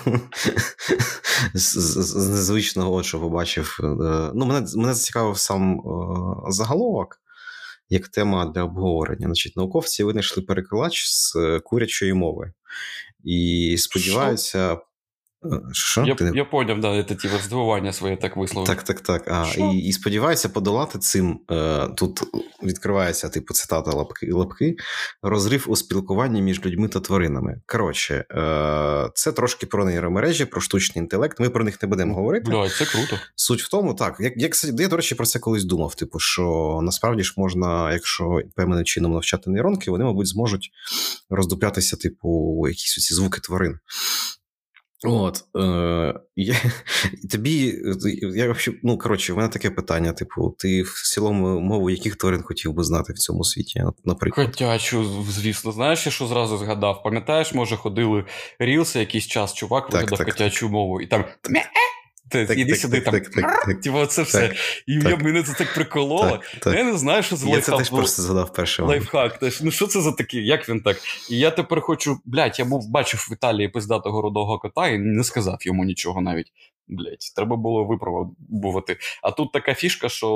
[1.54, 1.76] з,
[2.30, 3.78] незвичного що побачив.
[3.82, 3.86] е,
[4.34, 5.82] Ну, мене, мене зацікавив сам е,
[6.52, 7.19] заголовок
[7.90, 9.26] як тема для обговорення.
[9.26, 12.52] Значить, науковці винайшли перекладач з е, курячої мови.
[13.24, 14.72] І сподіваються.
[14.72, 14.78] Е,
[15.72, 16.04] Що?
[16.04, 18.68] Я, Ти я поняв, да, це типу, здивування своє так висловив.
[18.68, 19.28] Так, так, так.
[19.28, 21.40] А, і, і сподіваюся подолати цим.
[21.50, 22.22] Е, тут
[22.62, 24.76] відкривається, типу, цитата лапки, лапки
[25.22, 27.60] розрив у спілкуванні між людьми та тваринами.
[27.66, 31.40] Коротше, е, це трошки про нейромережі, про штучний інтелект.
[31.40, 32.50] Ми про них не будемо говорити.
[32.50, 33.16] Блядь, це круто.
[33.36, 35.94] Суть в тому, так, як, як я, до речі, про це колись думав.
[35.94, 40.70] Типу, що насправді ж можна, якщо певним чином навчати нейронки, вони, мабуть, зможуть
[41.30, 43.78] роздуплятися, типу, якісь ці звуки тварин.
[45.04, 46.56] От, е, я,
[47.30, 47.74] тобі,
[48.34, 52.42] я взагалі, ну, коротше, в мене таке питання: типу, ти в цілому мову яких тварин
[52.42, 54.46] хотів би знати в цьому світі, наприклад?
[54.46, 57.02] Котячу, звісно, знаєш, я що зразу згадав?
[57.02, 58.24] Пам'ятаєш, може, ходили
[58.58, 61.24] рілси якийсь час, чувак викидав вигадав котячу мову, і там.
[61.40, 61.40] Так,
[62.38, 63.14] іди так, сюди, так, там.
[63.14, 63.80] так, так, так.
[63.80, 64.54] Типу, це все.
[64.86, 65.22] І так.
[65.22, 66.40] мене це так прикололо.
[66.66, 69.60] Я не знаю, що за Я це теж просто згадав перший Лайфхак теж.
[69.62, 70.46] Ну що це за такий?
[70.46, 70.96] Як він так?
[71.30, 72.20] І я тепер хочу.
[72.24, 76.52] Блять, я був бачив в Італії пиздатого рудого кота і не сказав йому нічого навіть.
[76.90, 78.96] Блять, треба було випробувати.
[79.22, 80.28] А тут така фішка, що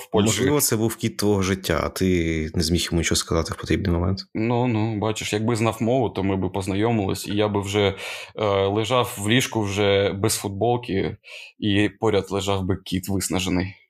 [0.00, 0.26] в Польщі.
[0.26, 3.92] Можливо, це був кіт твого життя, а ти не зміг йому нічого сказати в потрібний
[3.92, 4.18] момент.
[4.34, 7.96] Ну, ну, бачиш, якби знав мову, то ми б познайомились, і я би вже
[8.36, 11.16] е, лежав в ліжку вже без футболки,
[11.58, 13.74] і поряд лежав би кіт виснажений.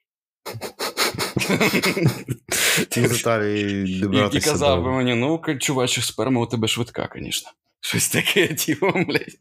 [4.32, 7.50] І, і казав би мені: ну, чуваче, сперма у тебе швидка, звісно.
[7.80, 9.36] Щось таке, типу, блядь.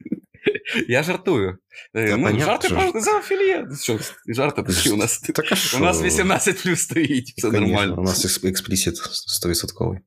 [0.88, 1.58] Я жартую.
[1.96, 3.68] Е, Та ну, жарти можна зоофілія.
[3.82, 5.20] Що, жарти такі у нас.
[5.20, 5.78] Так, а що?
[5.78, 7.96] У нас 18 плюс стоїть, все Конечно, нормально.
[7.98, 9.98] У нас екс- експлісіт 100%.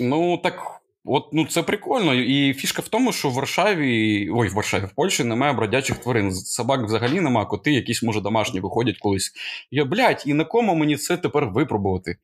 [0.00, 2.14] Ну так, от ну це прикольно.
[2.14, 6.34] І фішка в тому, що в Варшаві, ой, в Варшаві, в Польщі немає бродячих тварин.
[6.34, 9.32] Собак взагалі немає, коти якісь, може, домашні виходять колись.
[9.70, 12.16] Я, блядь, і на кому мені це тепер випробувати?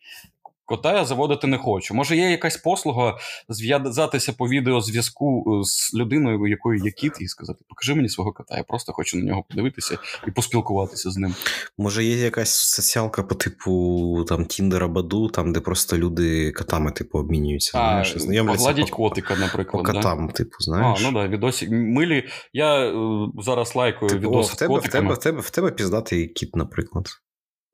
[0.73, 1.95] Кота я заводити не хочу.
[1.95, 3.19] Може, є якась послуга
[3.49, 8.33] зв'язатися по відеозв'язку е, з людиною, у якої є кіт, і сказати: покажи мені свого
[8.33, 9.99] кота, я просто хочу на нього подивитися
[10.29, 11.35] і поспілкуватися з ним.
[11.79, 17.19] Може, є якась соціалка по типу там Тіндера Баду, там, де просто люди котами, типу,
[17.19, 17.79] обмінюються.
[17.79, 19.85] А, знаєш, знайомляться по, котика, по наприклад.
[19.87, 19.93] да?
[19.93, 21.01] котам, типу, А, знаєш.
[21.03, 21.71] ну да, відосик.
[21.71, 22.29] Милі.
[22.53, 22.95] Я е,
[23.39, 27.09] зараз лайкаю Типу, о, в тебе, в, тебе, в, тебе, в тебе піздатий кіт, наприклад.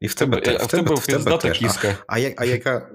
[0.01, 1.37] І в тебе, тебе, те- а в тебе в тебе.
[1.37, 1.97] А, кіска.
[2.07, 2.89] а, я- а яка.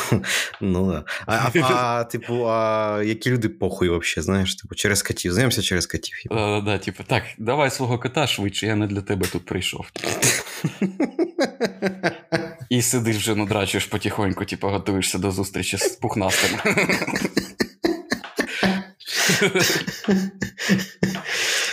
[0.60, 1.04] ну да.
[1.26, 1.50] А, а,
[2.00, 5.32] а, типу, а які люди похуй вообще, знаєш, типу, через котів.
[5.32, 6.16] Знаємося через котів.
[6.30, 9.86] Да, да, типу, так, давай свого кота швидше, я не для тебе тут прийшов.
[12.70, 16.58] І сидиш вже надрачуєш потихоньку, типу, готуєшся до зустрічі з пухнастим.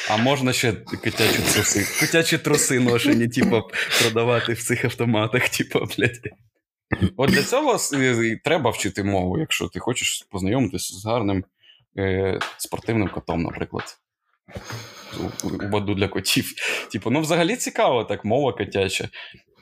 [0.09, 1.85] А можна ще котячі труси.
[1.99, 3.63] Котячі труси ношені, типу,
[4.01, 6.19] продавати в цих автоматах, типу, блядь.
[7.17, 7.77] От для цього
[8.43, 11.43] треба вчити мову, якщо ти хочеш познайомитися з гарним
[11.97, 13.83] е, спортивним котом, наприклад.
[15.43, 16.53] У, у для котів.
[16.91, 19.09] Типу, ну взагалі цікаво, так, мова котяча.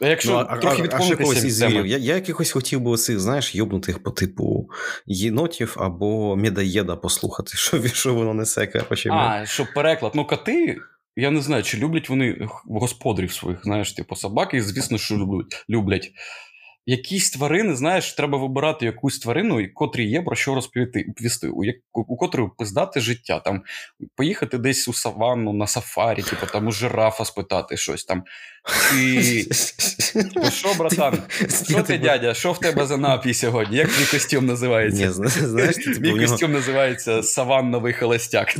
[0.01, 1.85] А якщо ну, а, трохи а, ще когось із звірів.
[1.85, 4.69] Я, я якихось хотів би оцих, знаєш, йобнутих по типу
[5.05, 9.09] єнотів або медоєда послухати, що, що воно несе, короче.
[9.11, 10.11] А, що переклад.
[10.15, 10.77] Ну, коти,
[11.15, 15.15] я не знаю, чи люблять вони господарів своїх, знаєш, типу собаки, звісно, що
[15.69, 16.11] люблять.
[16.87, 21.75] Якісь тварини, знаєш, треба вибирати якусь тварину, і котрій є про що розповісти, у, як,
[21.93, 23.63] у котрої пиздати життя, там
[24.15, 28.23] поїхати десь у саванну на сафарі, типу там у жирафа спитати щось там.
[28.99, 29.43] І
[30.13, 31.17] типу, що, братан,
[31.69, 33.77] що ти, дядя, що в тебе за напій сьогодні?
[33.77, 35.11] Як твій костюм називається?
[35.11, 38.53] Знаєш, типу, Мій костюм називається Саванновий холостяк.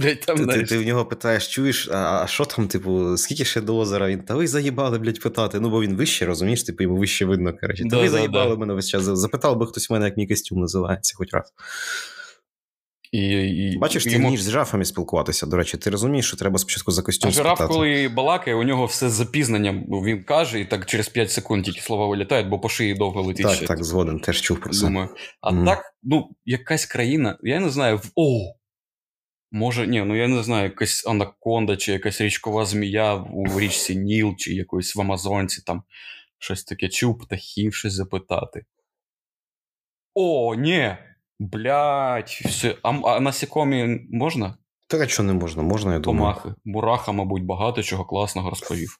[0.69, 4.07] Ти, в нього питаєш, чуєш, а, а що там, типу, скільки ще до озера?
[4.07, 5.59] Він, та ви заїбали, блядь, питати.
[5.59, 7.83] Ну, бо він вище, розумієш, типу, йому вище видно, коротше.
[8.17, 9.03] Заїбали мене весь час.
[9.03, 11.53] Запитав би хтось мене, як мій костюм називається, хоч раз.
[13.11, 13.19] І,
[13.73, 15.45] і, Бачиш, ти вмієш з жирафами спілкуватися.
[15.45, 17.73] До речі, ти розумієш, що треба спочатку за костюм А жираф, спитати.
[17.73, 19.83] коли балакає, у нього все з запізненням.
[19.89, 23.45] Він каже, і так через 5 секунд тільки слова вилітають, бо по шиї довго летить.
[23.45, 23.65] Так, ще.
[23.65, 24.81] так, згоден, теж чув про це.
[24.85, 25.09] Думаю.
[25.41, 25.65] А Мгм.
[25.65, 28.53] так, ну, якась країна, я не знаю, в О!
[29.51, 34.35] Може, ні, ну я не знаю, якась анаконда, чи якась річкова змія у річці Ніл,
[34.37, 35.83] чи якоїсь в Амазонці, там
[36.39, 38.65] щось таке, чи у птахів щось запитати.
[40.13, 40.97] О, ні!
[41.39, 42.77] Блять, все.
[42.83, 44.57] А, а насікомі можна?
[44.87, 45.63] Так, що не можна?
[45.63, 46.35] Можна, я думаю.
[46.35, 46.59] Комахи.
[46.65, 48.99] Мураха, мабуть, багато чого класного розповів.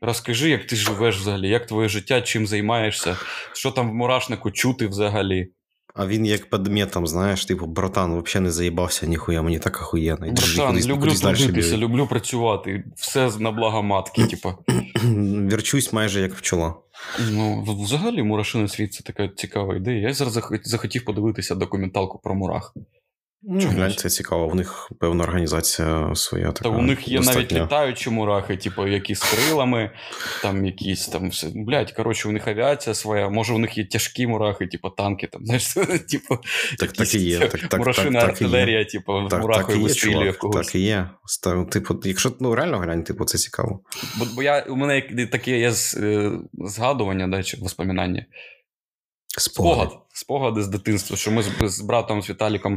[0.00, 3.16] Розкажи, як ти живеш взагалі, як твоє життя, чим займаєшся,
[3.52, 5.52] що там в мурашнику чути взагалі.
[5.98, 10.26] А він як предметом, знаєш, типу, братан, взагалі не заїбався ніхуя, мені так охуєнно.
[10.26, 12.84] Братан, кудись- люблю трудитися, люблю працювати.
[12.96, 14.52] Все на благо матки, типу.
[15.52, 16.74] Вірчусь майже як пчола.
[17.30, 20.08] Ну, взагалі, мурашиний світ це така цікава ідея.
[20.08, 22.74] Я зараз захотів подивитися документалку про мурах.
[23.42, 24.48] Ну, глянь, це цікаво.
[24.48, 26.52] В них певна організація своя.
[26.52, 29.90] Така, Та у них є навіть літаючі мурахи, типу, які з крилами,
[30.42, 31.46] там якісь там все.
[31.54, 35.44] Блять, коротше, у них авіація своя, може, у них є тяжкі мурахи, типу танки, там,
[35.46, 35.74] знаєш,
[36.10, 36.38] типу,
[36.78, 37.38] Так, так і є.
[37.38, 40.66] Так, так, мурашина так, так артилерія, типу, Так, так мурахою вистрілює в когось.
[40.66, 41.10] так і є.
[41.70, 43.80] Типу, якщо ну реально глянь, типу, це цікаво.
[44.18, 48.26] Бо, бо я, у мене таке є е, згадування, да, чи воспоминання.
[49.38, 49.98] Спогад.
[50.12, 52.74] Спогади з дитинства, що ми з, з братом з Віталіком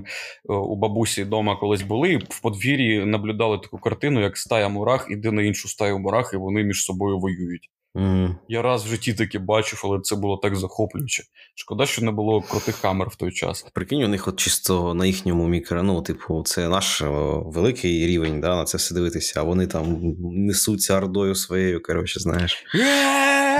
[0.49, 5.07] е, у бабусі вдома колись були, і в подвір'ї наблюдали таку картину, як стая мурах
[5.09, 7.69] іде на іншу стаю мурах, і вони між собою воюють.
[7.95, 8.37] Мгм.
[8.47, 11.23] Я раз в житті таке бачив, але це було так захоплююче.
[11.55, 13.65] Шкода, що не було крутих камер в той час.
[13.73, 17.01] Прикинь, у них от чисто на їхньому мікро, ну, типу, це наш
[17.45, 22.65] великий рівень, да, на це все дивитися, а вони там несуться ордою своєю, коротше, знаєш.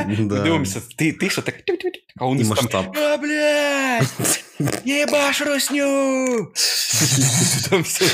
[0.07, 0.39] Ми Да.
[0.39, 1.55] дивимося, ти, ти що так,
[2.17, 4.43] а вони и там, а, блядь,
[7.69, 8.05] Там все.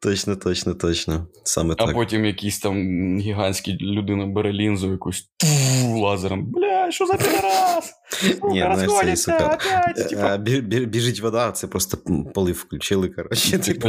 [0.00, 1.26] Точно, точно, точно.
[1.44, 2.76] Саме А потім якийсь там
[3.18, 5.24] гігантський людина бере лінзу якусь
[5.96, 6.44] лазером.
[6.52, 7.92] Бля, що за підраз?
[8.42, 10.12] Ні, це, розходяться опять.
[10.12, 11.98] Е, бі- бі- Біжить вода, це просто
[12.34, 13.58] полив включили, коротше.
[13.58, 13.88] Типу,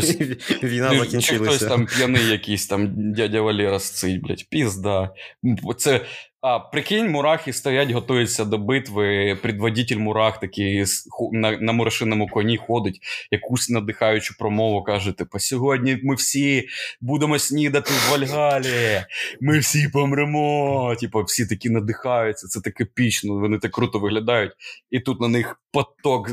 [0.63, 0.89] війна
[1.21, 5.11] Чи хтось там п'яний якийсь там дядя Валера сцить, блядь, пізда.
[5.77, 6.01] Це,
[6.41, 9.37] а, прикинь, мурахи стоять, готуються до битви.
[9.41, 12.99] Предводитель мурах такий з- ху- на, на мурашиному коні ходить,
[13.31, 16.67] якусь надихаючу промову каже: типу, сьогодні ми всі
[17.01, 19.03] будемо снідати в Вальгалі,
[19.41, 20.95] ми всі помремо.
[20.99, 24.51] Типу, всі такі надихаються, це так епічно, вони так круто виглядають.
[24.91, 26.29] І тут на них поток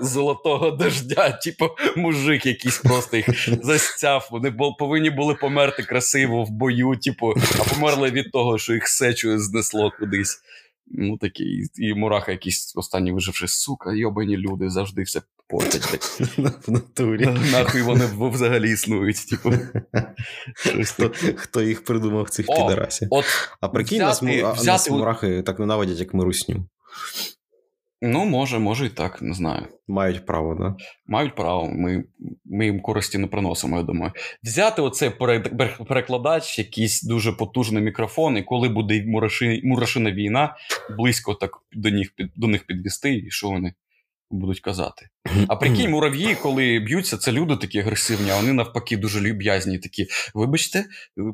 [0.00, 3.26] золотого дождя, типу, мужик якийсь просто їх
[3.64, 4.28] застяв.
[4.30, 9.38] Вони повинні були померти красиво в бою, типу, а померли від того, що їх сечою
[9.38, 10.40] знесло кудись.
[10.90, 16.20] Ну, такі, і мураха якийсь останній виживши, сука, йобані люди, завжди все портять.
[16.66, 17.26] В натурі.
[17.52, 19.52] Нахуй вони взагалі існують, типу.
[20.84, 23.08] Хто, хто їх придумав, цих підарасів?
[23.60, 23.98] А прикинь,
[24.64, 26.66] нас мурахи так ненавидять, як ми русню.
[28.02, 29.66] Ну, може, може і так, не знаю.
[29.88, 30.76] Мають право, да?
[31.06, 32.04] Мають право, ми,
[32.44, 34.12] ми їм користі не приносимо, я думаю.
[34.42, 40.56] Взяти оцей пере- пере- перекладач, якийсь дуже потужний мікрофон, і коли буде мураши, мурашина війна,
[40.96, 43.74] близько так до них, до них підвести, і що вони
[44.30, 45.08] будуть казати.
[45.48, 50.06] А прикинь, мурав'ї, коли б'ються, це люди такі агресивні, а вони навпаки дуже люб'язні, такі.
[50.34, 50.84] Вибачте,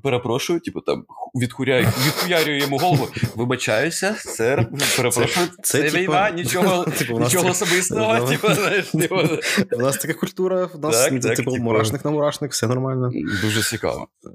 [0.02, 1.04] перепрошую, типу там
[1.40, 3.08] відхуряю, відхуярюю йому голову.
[3.34, 9.16] Вибачаюся, сер, перепрошую, це, це, типу, війна, нічого, типу, нічого це- особистого, типу, знаєш, типу.
[9.72, 11.64] У нас така культура, в нас Так, так, типу типу.
[11.64, 13.12] мурашник на мурашник, все нормально.
[13.42, 14.08] Дуже цікаво.
[14.24, 14.30] Е,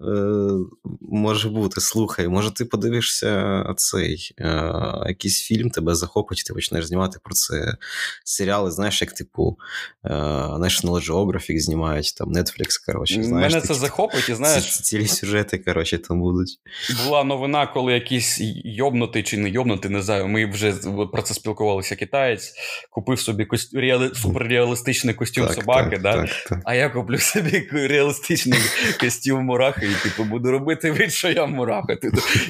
[1.02, 4.74] може бути, слухай, може ти подивишся цей е,
[5.08, 7.78] якийсь фільм, тебе захопить, ти почнеш знімати про це
[8.26, 9.58] серіали, знаєш, як типу
[10.04, 13.24] National Geographic знімають, там Netflix, коротше.
[13.24, 13.54] знаєш.
[13.54, 14.80] Мене це захопить, і знаєш.
[14.82, 16.60] Цілі сюжети, коротше, там будуть.
[17.06, 20.28] Була новина, коли якийсь йобнутий чи не йобнутий, не знаю.
[20.28, 20.74] Ми вже
[21.12, 21.96] про це спілкувалися.
[21.96, 22.54] Китаєць
[22.90, 23.74] купив собі кост...
[23.74, 24.12] реали...
[24.16, 26.28] суперреалістичний костюм так, собаки, так, да?
[26.50, 28.60] так, а я куплю собі реалістичний
[29.00, 31.98] костюм мурахи, і типу буду робити вид, що я мураха.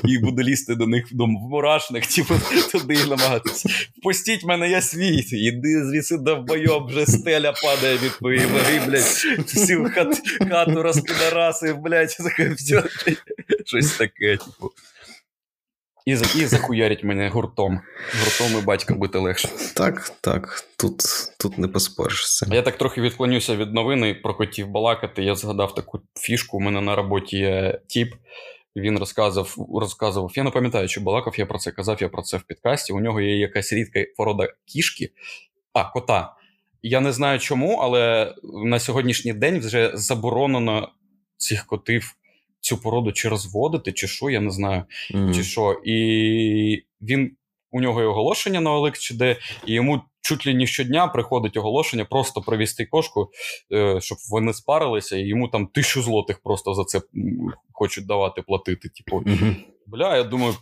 [0.06, 2.34] І буду лізти до них в мурашник, типу,
[2.72, 3.70] туди і намагатися.
[4.04, 5.26] Пустіть мене, я свій.
[5.32, 9.26] Іди звідси довбойоб, вже стеля падає від твоєї ваги, блядь.
[9.40, 12.10] Всю хат, хату розпідараси, блядь,
[12.58, 12.84] все,
[13.66, 14.72] щось таке, типу.
[16.06, 17.80] І і захуярить мене гуртом.
[18.20, 19.50] Гуртом і батька бути легше.
[19.76, 20.64] Так, так.
[20.78, 21.04] Тут
[21.40, 22.54] тут не поспориш з цим.
[22.54, 25.24] Я так трохи відклонюся від новини про котів балакати.
[25.24, 26.58] Я згадав таку фішку.
[26.58, 28.16] У мене на роботі є тіп.
[28.76, 30.32] Він розказував, розказував.
[30.36, 32.94] Я не пам'ятаю, чи балакав я про це казав я про це в підкасті.
[32.94, 35.10] У нього є якась рідка порода кішки,
[35.74, 36.36] а кота.
[36.84, 40.90] Я не знаю чому, але на сьогоднішній день вже заборонено
[41.38, 42.16] цих котів
[42.62, 44.84] цю породу чи розводити, чи що, я не знаю,
[45.14, 45.36] mm.
[45.36, 45.82] чи що.
[45.86, 47.32] І він
[47.72, 52.06] у нього є оголошення на чи де, і йому чуть ли не щодня приходить оголошення
[52.06, 53.30] просто провести кошку,
[53.74, 57.02] е, щоб вони спарилися, і йому там тисячу злотих просто за це
[57.72, 58.90] хочуть давати платити.
[58.90, 59.56] Типу, mm-hmm.
[59.88, 60.56] бля, я думаю.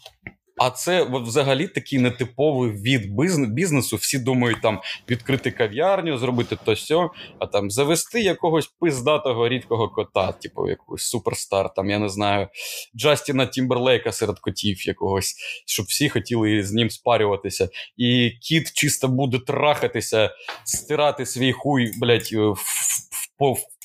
[0.60, 3.14] А це взагалі такий нетиповий від
[3.54, 3.96] бізнесу.
[3.96, 10.32] Всі думають там відкрити кав'ярню, зробити то сьо, а там завести якогось пиздатого рідкого кота,
[10.32, 12.48] типу якогось суперстар, там я не знаю,
[12.96, 15.36] Джастіна Тімберлейка серед котів якогось,
[15.66, 17.70] щоб всі хотіли з ним спарюватися.
[17.98, 20.32] І кіт чисто буде трахатися,
[20.64, 23.09] стирати свій хуй, блядь, в в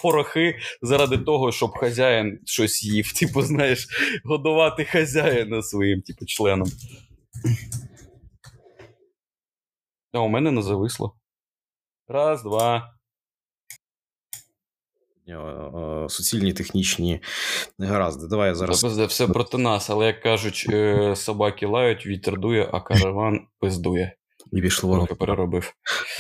[0.03, 3.13] порохи заради того, щоб хазяїн щось їв.
[3.21, 3.89] Типу, знаєш,
[4.25, 6.69] годувати хазяїна своїм, типу, членом.
[10.13, 11.17] А у мене не зависло.
[12.09, 12.95] Раз, два.
[16.09, 17.21] Суцільні технічні
[17.79, 18.27] негаразди.
[18.27, 18.81] Давай я зараз.
[18.81, 24.17] Це все проти нас, але як кажуть, е, собаки лають, вітер дує, а караван пиздує.
[24.55, 25.07] І пішло воно.
[25.07, 25.75] переробив.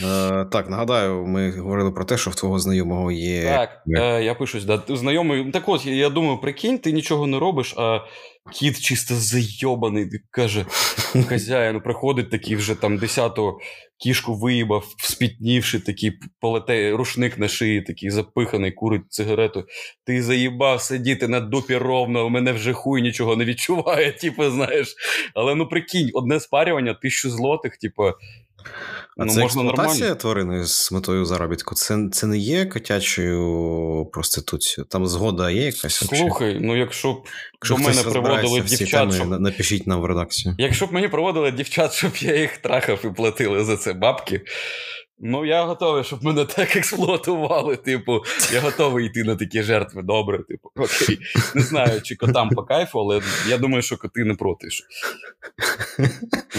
[0.04, 3.44] Е, Так, нагадаю, ми говорили про те, що в твого знайомого є.
[3.44, 5.50] Так, е, я пишусь, да, знайомий.
[5.50, 8.00] Так от, я думаю, прикинь, ти нічого не робиш, а
[8.52, 10.66] кіт чисто зайобаний, каже,
[11.28, 13.58] хазяїн приходить такий вже там десяту
[13.98, 19.64] кішку виїбав, спітнівши, такий полете, рушник на шиї, такий запиханий, курить цигарету.
[20.06, 24.94] Ти заїбав сидіти на дупі ровно, у мене вже хуй нічого не відчуває, типу, знаєш.
[25.34, 28.12] Але ну прикинь, одне спарювання, тисячу злотих, типу.
[29.16, 30.20] А ну, це можна експлуатація нормально.
[30.20, 31.74] тварини з метою заробітку.
[31.74, 34.86] Це це не є котячою проституцією.
[34.90, 35.94] Там згода є якась.
[35.94, 39.14] Слухай, ну якщо б якщо до мене приводили дівчат.
[39.14, 39.40] Щоб...
[39.40, 40.54] Напишіть нам в редакцію.
[40.58, 44.40] Якщо б мені проводили дівчат, щоб я їх трахав і платили за це бабки,
[45.18, 47.76] Ну, я готовий, щоб мене так експлуатували.
[47.76, 48.20] Типу,
[48.52, 50.02] я готовий йти на такі жертви.
[50.02, 51.18] Добре, типу, окей.
[51.54, 54.68] Не знаю, чи котам по кайфу, але я думаю, що коти не проти.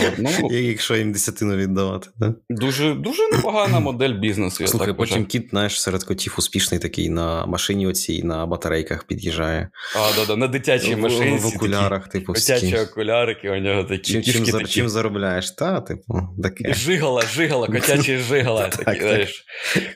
[0.07, 2.31] От, ну, Якщо їм десятину віддавати, так?
[2.49, 4.63] Дуже дуже непогана модель бізнесу.
[4.63, 5.25] я Слухай, так потім вважаю.
[5.25, 9.69] кіт, знаєш, серед котів успішний такий на машині оцій, на батарейках під'їжджає.
[9.95, 11.37] А, да, да, на дитячій машині.
[11.37, 12.33] В окулярах, типу.
[12.33, 14.21] Дитячі окулярики, у нього такі.
[14.21, 14.65] Чим, чим, такі.
[14.65, 15.51] чим заробляєш?
[15.51, 16.73] Та, типу, таке.
[16.73, 18.44] Жигала, жигала, котячі жигала.
[18.69, 19.45] Такі, знаєш.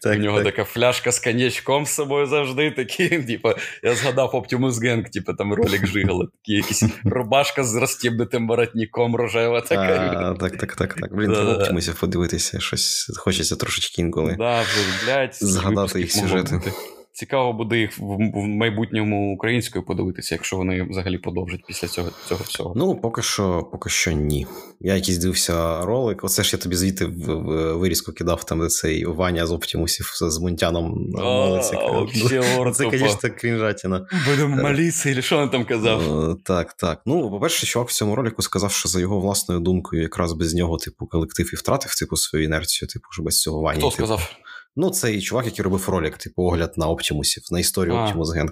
[0.05, 0.45] У нього так.
[0.45, 2.71] така фляжка з коньячком з собою завжди.
[2.71, 6.25] такі, типу, Я згадав Optimus Gang, типу, там ролик жигала.
[6.25, 9.81] Такі якісь рубашка з розтібнутим воротником рожева така.
[9.81, 10.93] А, Так, так, так.
[10.93, 11.15] так.
[11.15, 14.37] Блін, треба Optimusів подивитися, щось хочеться трошечки інколи.
[15.31, 16.61] Згадати їх сюжети.
[17.19, 22.73] Цікаво буде їх в майбутньому українською подивитися, якщо вони взагалі продовжать після цього цього всього.
[22.75, 24.47] Ну, поки що поки що ні.
[24.79, 26.23] Я якийсь дивився ролик.
[26.23, 30.11] Оце ж я тобі звідти в, в вирізку кидав, там де цей Ваня з Оптимусів
[30.21, 31.77] з Мунтяном молиться.
[32.73, 34.07] Це, звісно, крінжатіна.
[34.29, 36.37] Будемо молитися, і що він там казав?
[36.43, 37.01] Так, так.
[37.05, 40.77] Ну, по-перше, чувак в цьому ролику сказав, що за його власною думкою, якраз без нього,
[40.77, 43.79] типу, колектив і втратив типу, свою інерцію, типу, що без цього Вані.
[43.79, 44.19] Хто типу.
[44.75, 48.51] Ну, цей чувак, який робив ролик, типу, огляд на Оптимусів, на історію Оптимус Ген.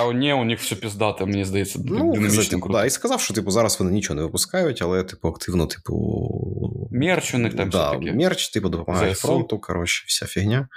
[0.00, 2.78] А ні, у них все піздате, мені здається, ну, динамічно круто.
[2.78, 5.98] Да, І сказав, що типу, зараз вони нічого не випускають, але типу, активно, типу.
[6.90, 8.12] Мерч у них там да, все таке.
[8.12, 10.68] Мерч, типу, допомагає фронту, коротше, вся фігня.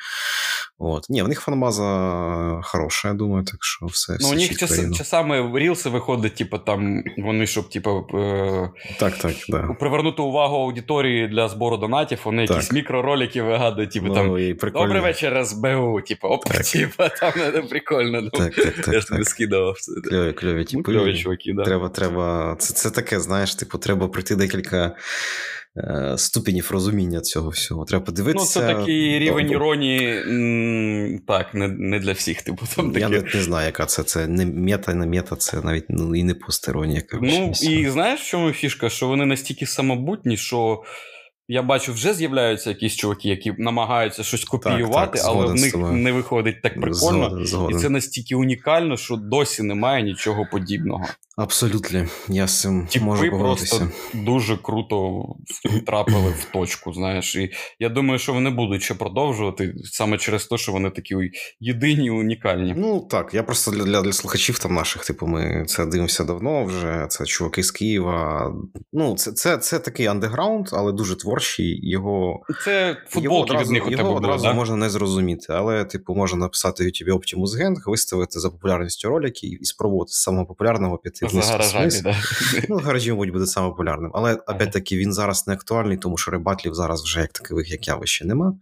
[0.78, 1.10] От.
[1.10, 4.12] Ні, в них фанбаза хороша, я думаю, так що все.
[4.12, 8.70] Ну, все у них час, часами рілси виходить, типу, там, вони, щоб, типу, е-
[9.00, 9.76] так, так, да.
[9.80, 12.58] привернути увагу аудиторії для збору донатів, вони так.
[12.58, 14.30] якісь мікроролики вигадують, типу, ну, там,
[14.82, 18.22] добрий вечір, СБУ, типу, оп, типу, там прикольно.
[18.22, 19.76] Ну, так, так, так, я ж тобі скидав.
[20.10, 21.64] Кльові, кльові, типу, кльові чуваки, да.
[21.64, 24.96] Треба, треба, це, це таке, знаєш, типу, треба пройти декілька
[25.78, 27.86] е, ступенів розуміння цього всього.
[27.86, 28.60] Треба подивитися.
[28.62, 32.42] Ну, це такий рівень іронії, так, не не для всіх.
[32.42, 34.04] Типу, там Я не, не знаю, яка це.
[34.04, 37.02] Це не мета, не мета, це навіть ну, і не постеронія.
[37.22, 38.90] Ну, і знаєш, в чому фішка?
[38.90, 40.84] Що вони настільки самобутні, що
[41.52, 45.76] я бачу, вже з'являються якісь чуваки, які намагаються щось копіювати, так, так, але в них
[45.76, 46.94] не виходить так прикольно.
[47.30, 47.78] Згоден, згоден.
[47.78, 51.06] І це настільки унікально, що досі немає нічого подібного.
[51.38, 55.26] Абсолютно, я з цим Тіпи можу просто дуже круто
[55.86, 56.94] трапили в точку.
[56.94, 61.16] Знаєш, і я думаю, що вони будуть ще продовжувати саме через те, що вони такі
[61.60, 62.74] єдині, унікальні.
[62.78, 66.66] Ну так, я просто для для, для слухачів там наших, типу, ми це дивимося давно.
[66.66, 68.54] Вже це чуваки з Києва.
[68.94, 71.90] Ну, це це, це такий андеграунд, але дуже творчий.
[71.90, 74.54] Його це футболки від них у тебе одразу да?
[74.54, 79.48] можна не зрозуміти, але типу можна написати в YouTube Optimus Gang, виставити за популярністю ролики
[79.48, 82.16] і спробувати з самого популярного піти за гаражами, да.
[82.70, 84.12] Ну, гаражі, мабуть, буде саме популярним.
[84.14, 88.26] Але опять-таки він зараз не актуальний, тому що ребатлів зараз вже як такових, як явище,
[88.26, 88.54] нема.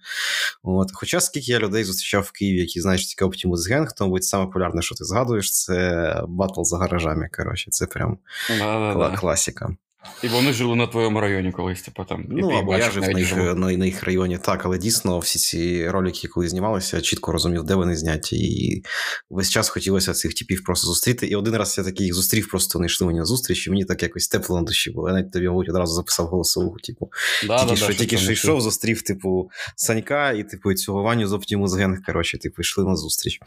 [0.63, 0.89] От.
[0.93, 4.45] Хоча скільки я людей зустрічав в Києві, які знаєш тільки Optimus Gang, то мабуть, саме
[4.45, 7.29] популярне, що ти згадуєш, це батл за гаражами.
[7.37, 8.17] Коротше, це прям
[8.59, 9.75] да, класіка.
[10.23, 12.25] І вони жили на твоєму районі колись, типу там.
[12.29, 15.89] Ну, або я жив на їх, на, на їх районі, так, але дійсно всі ці
[15.89, 18.37] ролики, коли знімалися, я чітко розумів, де вони зняті.
[18.37, 18.83] І
[19.29, 21.27] весь час хотілося цих типів просто зустріти.
[21.27, 23.85] І один раз я такий їх зустрів, просто вони йшли мені на зустріч, і мені
[23.85, 25.07] так якось тепло на душі було.
[25.07, 26.77] Я навіть тобі, мабуть, одразу записав голосову.
[26.83, 27.11] Типу,
[27.47, 31.27] да, тільки да, що да, тільки що йшов, зустрів, типу, Санька і типу, цього Ваню
[31.27, 33.39] з Gang, коротше, типу, йшли на зустріч.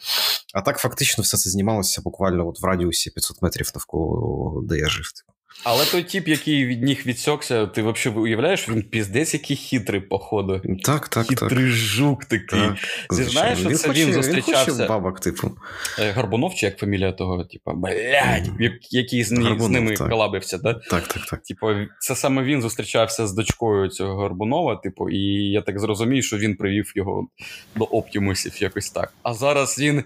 [0.55, 4.88] А так фактично все це знімалося буквально от в радіусі 500 метрів навколо, де я
[4.88, 5.12] жив.
[5.12, 5.31] Типу.
[5.64, 10.62] Але той тип, який від них відсекся, ти взагалі уявляєш, він піздець, який хитрий, походу.
[10.84, 11.68] Так, так, хитрий так.
[11.68, 12.61] жук такий.
[12.61, 12.76] Так,
[13.11, 14.82] ти знаєш, що він це він зустрічався.
[14.82, 15.50] Він бабок, типу.
[16.14, 18.50] Горбунов, чи як фамілія того, типу, блядь,
[18.90, 20.11] який з, Горбунов, з ними так.
[20.11, 20.74] колабився, да?
[20.74, 21.42] Так, так, так.
[21.42, 21.66] Типу,
[22.00, 26.57] це саме він зустрічався з дочкою цього Горбунова, типу, і я так зрозумів, що він
[26.57, 27.28] привів його
[27.76, 29.12] до Оптімусів якось так.
[29.22, 30.05] А зараз він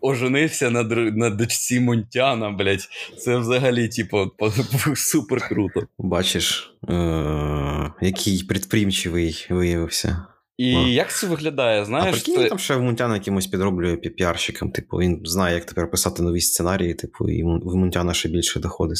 [0.00, 2.88] оженився на, на дочці Монтяна, блядь.
[3.18, 4.30] Це взагалі, типу,
[4.96, 5.86] супер круто.
[5.98, 10.26] Бачиш, е- який предприимчивий виявився.
[10.58, 10.88] І а.
[10.88, 11.84] як це виглядає?
[11.84, 12.08] знаєш?
[12.08, 12.48] А прикинь, ти...
[12.48, 14.70] там ще Мунтяна якимось підроблює піарщиком.
[14.70, 18.98] Типу, він знає, як тепер писати нові сценарії, типу, і в Мунтяна ще більше доходить.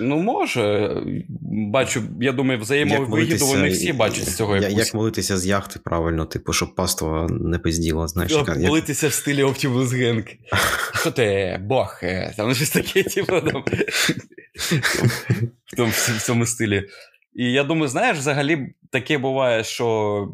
[0.00, 0.96] Ну, може.
[1.50, 4.56] Бачу, я думаю, взаємовигіду вони всі бачать з цього.
[4.56, 4.78] якусь.
[4.78, 8.32] як молитися з яхти правильно, типу, щоб паство не пизділо, знаєш.
[8.32, 8.58] Як...
[8.58, 10.36] Молитися в стилі Optimus Gang.
[11.00, 12.00] Що ти, Бог,
[12.36, 13.64] там щось таке, типу, там.
[15.66, 16.88] в, тому, в цьому стилі.
[17.34, 20.28] І я думаю, знаєш, взагалі таке буває, що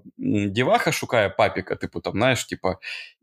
[0.48, 2.68] діваха шукає папіка, типу, там, знаєш, типу,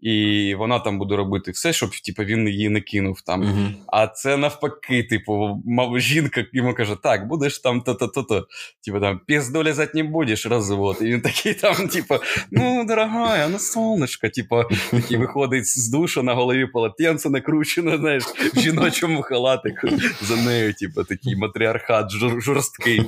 [0.01, 3.43] і вона там буде робити все, щоб типу, він її не кинув там.
[3.43, 3.71] Uh-huh.
[3.87, 8.47] А це навпаки, типу, мав, жінка йому каже: так, будеш там то-то-то-то.
[8.85, 10.97] Типу там пізду лізати не будеш, розвод.
[11.01, 12.15] І він такий там, типу,
[12.51, 18.23] ну, дорогая, ну сонечко, типу, такий виходить з душу, на голові полотенце накручено, знаєш,
[18.53, 19.87] в жіночому халатику
[20.21, 23.01] за нею, типу, такий матріархат жорсткий.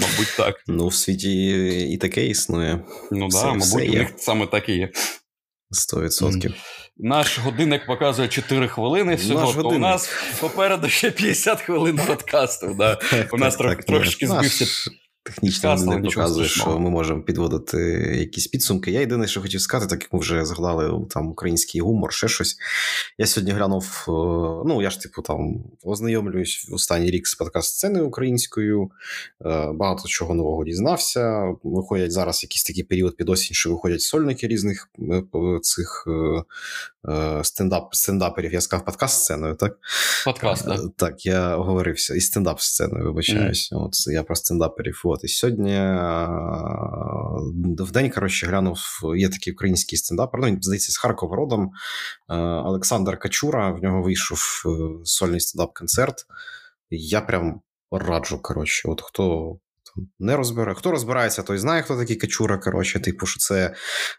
[0.00, 0.62] Мабуть, так.
[0.66, 1.41] Ну, в світі
[1.92, 2.84] і таке існує.
[3.10, 4.90] Ну так, да, мабуть, у них саме так і є.
[5.72, 6.54] 100%.
[6.96, 9.14] Наш годинник показує 4 хвилини.
[9.14, 12.74] Всього то у нас попереду ще 50 хвилин подкасту.
[12.78, 12.98] Да.
[13.32, 14.90] У нас трошки збився.
[15.24, 17.78] Технічно не показує, що ми можемо підводити
[18.18, 18.90] якісь підсумки.
[18.90, 22.56] Я єдине, що хотів сказати, так як ми вже згадали там український гумор, ще щось.
[23.18, 24.04] Я сьогодні глянув.
[24.08, 24.10] Е,
[24.68, 28.90] ну, я ж типу там ознайомлююсь в останній рік з подкаст-сцени українською,
[29.46, 31.54] е, багато чого нового дізнався.
[31.62, 35.22] Виходять зараз якийсь такий період під осінь, що виходять сольники різних е,
[35.62, 36.06] цих
[37.42, 38.52] стендап стендаперів.
[38.52, 39.78] Я сказав подкаст-сценою, так?
[40.24, 40.80] Подкаст, так.
[40.96, 42.14] Так, я оговорився.
[42.14, 43.72] І стендап-сценою, вибачаюсь.
[43.72, 43.84] Mm.
[43.84, 45.02] От я про стендаперів.
[45.12, 45.74] От, І сьогодні
[47.84, 48.78] в день, коротше, глянув,
[49.16, 51.70] є такий український стендап, ну, здається, з Харкова родом.
[52.64, 54.68] Олександр Качура, в нього вийшов е,
[55.04, 56.14] сольний стендап-концерт.
[56.90, 57.60] Я прям
[57.90, 59.56] раджу, коротше, от хто
[60.18, 60.74] не розбирає.
[60.74, 62.58] Хто розбирається, той знає, хто такий качура.
[62.58, 63.74] Коротше, типу, що це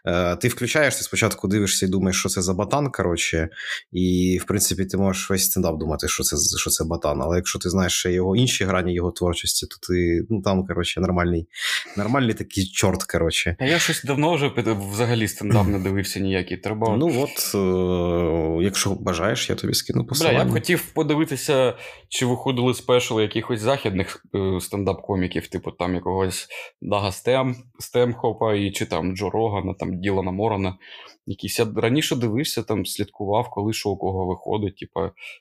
[0.06, 2.90] е, ти включаєшся, спочатку дивишся і думаєш, що це за батан.
[2.90, 3.48] Коротше,
[3.92, 7.22] і в принципі ти можеш весь стендап думати, що це що це батан.
[7.22, 11.00] Але якщо ти знаєш ще його інші грані його творчості, то ти ну там коротше,
[11.00, 11.48] нормальний
[11.96, 13.04] нормальний такий чорт.
[13.04, 13.56] коротше.
[13.58, 14.52] А я щось давно вже
[14.92, 16.56] взагалі стендап не дивився ніякий.
[16.56, 16.96] Треба...
[16.96, 20.38] Ну от, е, якщо бажаєш, я тобі скину посилання.
[20.38, 21.74] Бля, я б хотів подивитися,
[22.08, 26.48] чи виходили спешли якихось західних е, стендап-коміків, типу типу там якогось
[26.82, 30.78] Дага Стем, Стемхопа і чи там Джо Рогана, там Ділана Морана.
[31.26, 34.76] Якісь я раніше дивився, там слідкував, коли що у кого виходить.
[34.76, 35.00] Типу,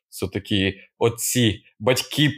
[0.09, 2.32] це такі отці батьки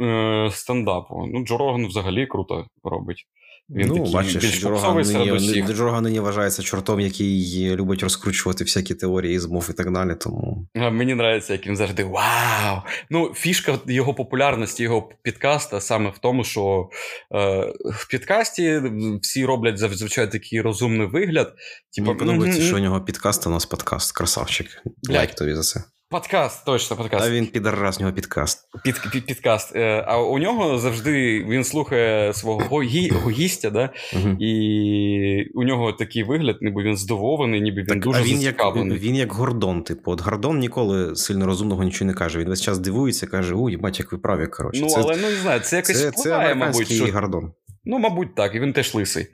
[0.00, 1.26] е, стендапу.
[1.26, 3.26] Ну, Джо Роган взагалі круто робить.
[3.74, 6.00] Він ну, такий бачиш, більш серед нині, усіх.
[6.02, 10.14] Нині вважається чортом, який любить розкручувати всякі теорії змов і так далі.
[10.20, 12.82] Тому А Мені подобається, як він завжди вау.
[13.10, 16.88] Ну, фішка його популярності, його підкаста саме в тому, що
[17.34, 18.82] е, в підкасті
[19.22, 21.54] всі роблять зазвичай такий розумний вигляд.
[21.96, 24.16] Типу, мені подобається, що у нього підкаст, а у нас подкаст.
[24.16, 24.66] Красавчик.
[25.08, 25.84] Лайк тобі за це.
[26.12, 27.26] Подкаст, точно, подкаст.
[27.26, 28.68] А він підарас, у нього підкаст.
[28.84, 29.76] Під, під, підкаст.
[29.76, 33.90] Е, А у нього завжди він слухає свого гі- гістя, да?
[34.12, 34.28] Угу.
[34.40, 38.40] і у нього такий вигляд, ніби він здивований, ніби він Так, дуже а він як,
[38.40, 38.98] зацікавлений.
[38.98, 42.38] він як Гордон, типу, от Гордон ніколи сильно розумного нічого не каже.
[42.38, 44.80] Він весь час дивується, каже: ой, бать, як ви праві, коротше.
[44.82, 46.60] Ну, це, але ну не знаю, це якось це, це впливає, мабуть.
[46.60, 47.12] американський Що...
[47.12, 47.52] Гордон.
[47.84, 49.26] Ну, мабуть, так, і він теж лисий.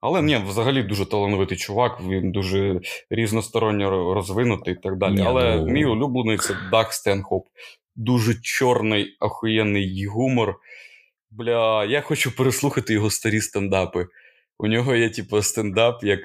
[0.00, 2.80] Але ні, взагалі дуже талановитий чувак, він дуже
[3.10, 5.14] різносторонньо розвинутий і так далі.
[5.14, 7.46] Ні, Але ну- мій улюблений це Даг Стенхоп.
[7.96, 10.56] Дуже чорний, охуєнний гумор.
[11.30, 14.06] Бля, я хочу переслухати його старі стендапи.
[14.58, 16.20] У нього є, типу, стендап, як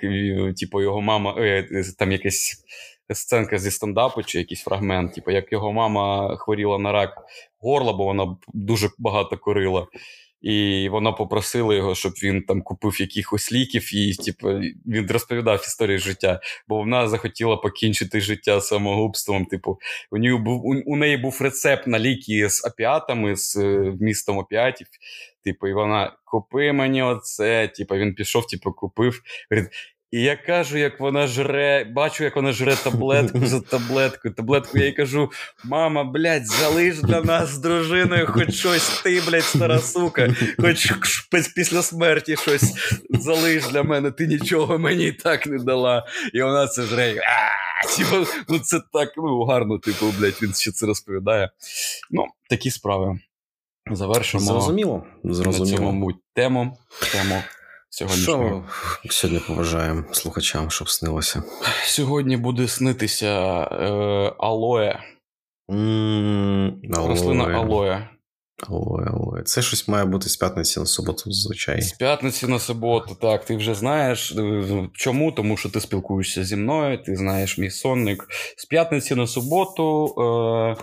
[0.60, 2.66] типу, його мама, е, е, там якась
[3.14, 7.24] сценка зі стендапу, чи якийсь фрагмент, типу, як його мама хворіла на рак
[7.60, 9.88] горла, бо вона дуже багато курила.
[10.46, 14.50] І вона попросила його, щоб він там купив якихось ліків, і типу,
[14.86, 19.46] він розповідав історію життя, бо вона захотіла покінчити життя самогубством.
[19.46, 19.80] Типу,
[20.12, 24.38] у неї був у, у неї був рецепт на ліки з опіатами, з містом вмістом
[24.38, 24.88] опіатів.
[25.44, 27.68] Типу, і вона купи мені оце.
[27.68, 29.22] Типу, він пішов, типу, купив.
[29.52, 29.72] Говорить,
[30.16, 34.34] і я кажу, як вона жре, бачу, як вона жре таблетку за таблеткою.
[34.34, 35.32] Таблетку я їй кажу:
[35.64, 40.92] мама, блядь, залиш для нас з дружиною хоч щось, ти, блядь, стара сука, хоч
[41.56, 42.74] після смерті щось
[43.10, 46.06] залиш для мене, ти нічого мені і так не дала.
[46.34, 47.16] І вона це жре.
[47.16, 51.50] «А!» Типу, ну це так ну, гарно, типу, блядь, він ще це розповідає.
[52.12, 53.20] Ну, такі справи.
[53.92, 55.04] Завершимо Зрозуміло?
[55.24, 55.78] на Зрозуміло.
[55.78, 56.78] цьому мабуть, тему.
[57.12, 57.42] тему
[57.96, 58.64] сьогоднішнього.
[59.04, 61.44] Що сьогодні побажаємо слухачам, щоб снилося?
[61.86, 63.88] Сьогодні буде снитися е,
[64.40, 65.00] алоє.
[65.72, 67.58] М, Рослина алоє.
[67.58, 68.10] алоє.
[68.70, 69.44] Алоє.
[69.44, 71.82] Це щось має бути з п'ятниці на суботу, зазвичай.
[71.82, 74.32] З п'ятниці на суботу, так, ти вже знаєш.
[74.32, 75.32] е, Чому?
[75.32, 78.28] Тому що ти спілкуєшся зі мною, ти знаєш мій сонник.
[78.58, 80.06] З п'ятниці на суботу.
[80.06, 80.76] Е,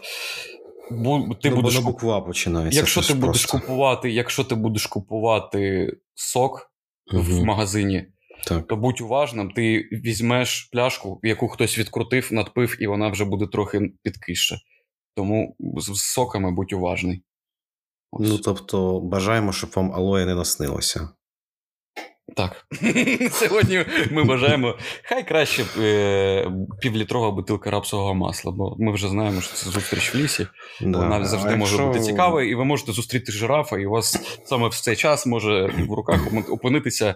[0.91, 2.79] бу, ти ну, бо будеш на буква починається.
[2.79, 6.72] Якщо ти будеш купувати, якщо ти будеш купувати сок
[7.13, 8.07] в магазині,
[8.47, 8.67] Так.
[8.67, 13.93] то будь уважним, ти візьмеш пляшку, яку хтось відкрутив, надпив, і вона вже буде трохи
[14.03, 14.59] підкисша.
[15.17, 17.23] Тому з соками будь уважний.
[18.11, 18.29] Ось.
[18.29, 21.09] Ну, тобто, бажаємо, щоб вам алоє не наснилося.
[22.37, 22.67] Так.
[23.33, 24.79] Сьогодні ми бажаємо.
[25.03, 30.19] Хай краще е, півлітрова бутилка рапсового масла, бо ми вже знаємо, що це зустріч в
[30.19, 30.47] лісі.
[30.81, 30.99] Да.
[30.99, 34.41] Вона завжди А може якщо- бути цікавою, і ви можете зустріти жирафа, і у вас
[34.45, 36.21] саме в цей час може в руках
[36.51, 37.15] опинитися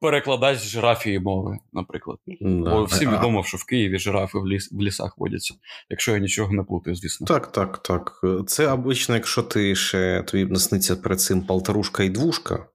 [0.00, 2.18] перекладач жирафії мови, наприклад.
[2.40, 2.70] Да.
[2.70, 5.54] Бо всім відомо, що в Києві жирафи в, ліс, в лісах водяться,
[5.90, 7.26] якщо я нічого не плутаю, звісно.
[7.26, 8.20] Так, так, так.
[8.46, 12.66] Це обично, якщо ти ще тобі насниться перед цим полторушка і двушка,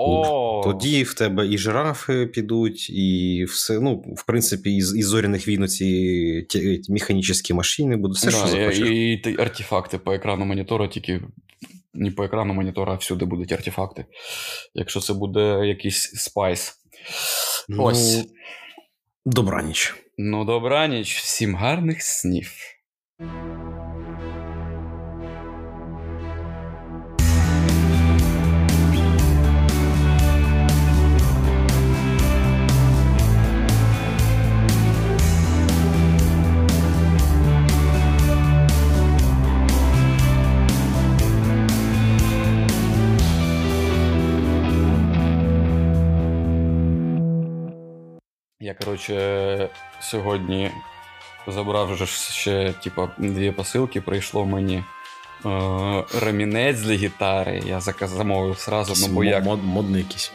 [0.00, 3.80] О, тоді в тебе і жирафи підуть, і все.
[3.80, 8.46] Ну, в принципі, із, із зоряних війн ці ті- механічні машини будуть все, да, що
[8.46, 8.88] захочеш.
[8.88, 11.20] і, і ті артефакти по екрану монітора, тільки
[11.94, 14.04] не по екрану монітора, а всюди будуть артефакти.
[14.74, 16.74] Якщо це буде якийсь спайс.
[17.68, 18.24] Ну, Ось.
[19.26, 19.94] Добраніч.
[20.18, 22.52] Ну, добраніч, всім гарних снів.
[48.78, 49.68] Коротше,
[50.00, 50.70] сьогодні
[51.46, 54.00] забрав вже ще, типа, дві посилки.
[54.00, 54.84] Прийшло мені
[55.46, 57.62] е, ремінець для гітари.
[57.66, 59.44] Я заказ замовив сразу, ну бо як.
[59.44, 60.32] Мод, модний якийсь.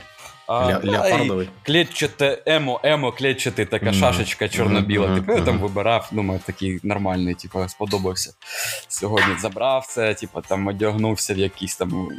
[0.48, 1.50] А, Ля, леопардовий.
[1.64, 3.94] Клетчате, емо, емо, клетчатий, така Мгм.
[3.96, 5.08] шашечка чорно-біла.
[5.08, 8.34] Мгм, Типу, я там вибирав, думаю, такий нормальний, типу, сподобався.
[8.88, 12.10] Сьогодні забрав це, типу, там одягнувся в якісь там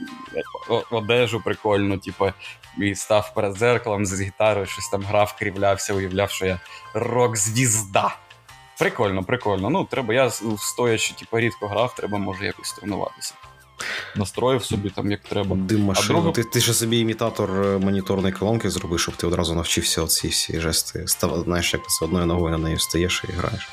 [0.91, 2.33] одежу прикольну, типу,
[2.79, 6.61] і став перед зеркалом з гітарою, щось там грав, крівлявся, уявляв, що я
[6.95, 8.17] рок-звізда.
[8.79, 9.71] Прикольно, прикольно.
[9.71, 13.35] Ну, треба, я стоячи, типу, рідко грав, треба, може, якось тренуватися.
[14.17, 15.57] Настроїв собі там як треба.
[15.57, 16.19] Дим машину.
[16.19, 20.29] друга- Ти, ти ж собі імітатор е, моніторної колонки зробив, щоб ти одразу навчився оці
[20.29, 21.03] всі жести.
[21.07, 23.69] Став, знаєш, як з одною ногою на неї встаєш і граєш.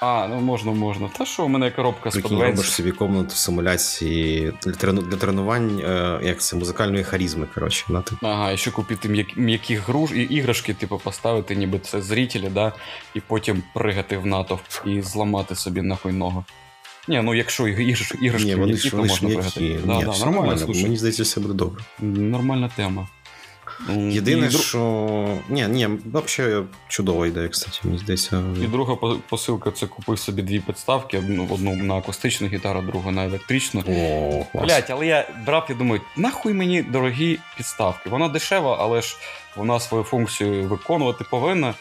[0.00, 1.10] А, ну можна, можна.
[1.18, 5.80] Та що, у мене коробка з Прикинь, робиш собі комнату симуляції для, трену, для тренувань,
[5.80, 7.84] е, як це, музикальної харізми, коротше.
[7.88, 8.16] На, ти.
[8.22, 12.72] Ага, і ще купити м'як- м'які груш і іграшки, типу, поставити, ніби це зрителі, да,
[13.14, 16.44] і потім пригати в натовп і зламати собі нахуй ногу.
[17.08, 19.60] Ні, ну якщо ігр- іграшки Ні, вони м'які, ж то можна пригати.
[19.60, 20.82] Ні, Да, да, все нормально, слушай.
[20.82, 21.82] Мені здається, все буде добре.
[22.00, 23.08] Нормальна тема.
[24.10, 25.38] Єдине, і, що.
[25.48, 28.42] Ні, ні, взагалі чудова ідея, кстати, мені здається.
[28.62, 28.96] і друга
[29.28, 33.80] посилка це купив собі дві підставки: одну, одну на акустичну гітару, другу на електричну.
[33.88, 34.64] О, клас.
[34.64, 38.10] Блять, але я брав і думаю, нахуй мені дорогі підставки.
[38.10, 39.16] Вона дешева, але ж
[39.56, 41.74] вона свою функцію виконувати повинна.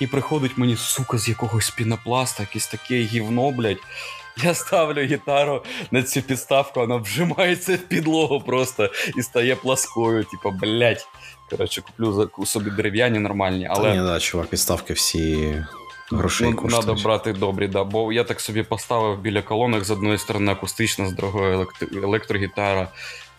[0.00, 3.78] І приходить мені, сука, з якогось пінопласта, якесь таке гівно, блядь.
[4.42, 10.24] Я ставлю гітару на цю підставку, вона вжимається в підлогу просто і стає пласкою.
[10.24, 11.06] Типа, блядь.
[11.50, 13.90] Коротше, куплю за- собі дерев'яні нормальні, Але...
[13.92, 15.54] Ні, да, чувак, підставки всі
[16.10, 16.84] грошей ну, коштують.
[16.86, 17.84] треба брати добрі, да.
[17.84, 22.88] Бо я так собі поставив біля колонок з одної сторони акустична, з другої електро- електрогітара,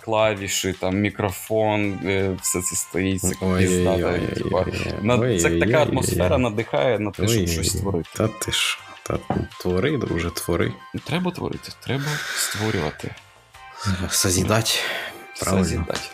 [0.05, 3.33] клавіші, там мікрофон, е, все це стоїть, це
[5.01, 8.09] на- Це така атмосфера надихає на те, щоб щось створити.
[8.13, 8.79] Та ти ж.
[9.07, 9.19] Та,
[9.59, 10.73] твори, друже, твори.
[11.05, 12.05] Треба творити, треба
[12.35, 13.15] створювати.
[14.09, 14.83] Созідать.
[15.39, 15.63] Правильно.
[15.63, 16.11] Созідать.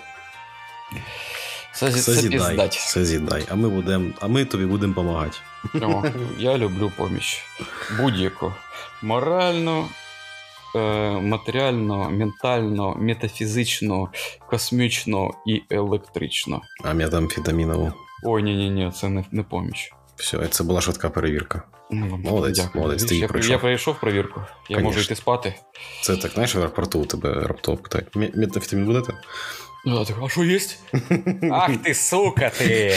[1.73, 1.99] Созі...
[1.99, 2.69] Созідай.
[2.71, 3.45] Созідай.
[3.51, 5.37] А ми будем, а ми тобі будемо допомагати.
[6.37, 7.43] Я люблю поміч.
[7.97, 8.53] Будь-яку.
[9.01, 9.87] Морально,
[10.75, 10.79] е,
[11.09, 14.09] матеріально, ментально, метафізично,
[14.49, 16.61] космічно і електрично.
[16.83, 17.93] А метамфетамінову.
[18.23, 19.93] Ой, ні, ні, ні, це не, не поміч.
[20.15, 21.63] Все, це була швидка перевірка.
[21.93, 22.81] Ну, Молодець, дякую.
[22.83, 23.51] молодець, ти її я, пройшов.
[23.51, 24.41] я пройшов перевірку.
[24.69, 24.83] Я Конечно.
[24.89, 25.53] можу йти спати.
[26.01, 28.07] Це так, знаєш, в аеропорту у тебе раптово питають.
[28.15, 29.13] «Мет- Метамфетамін будете?
[29.85, 30.59] Я так, а що є?
[31.51, 32.93] Ах ти, сука, ти!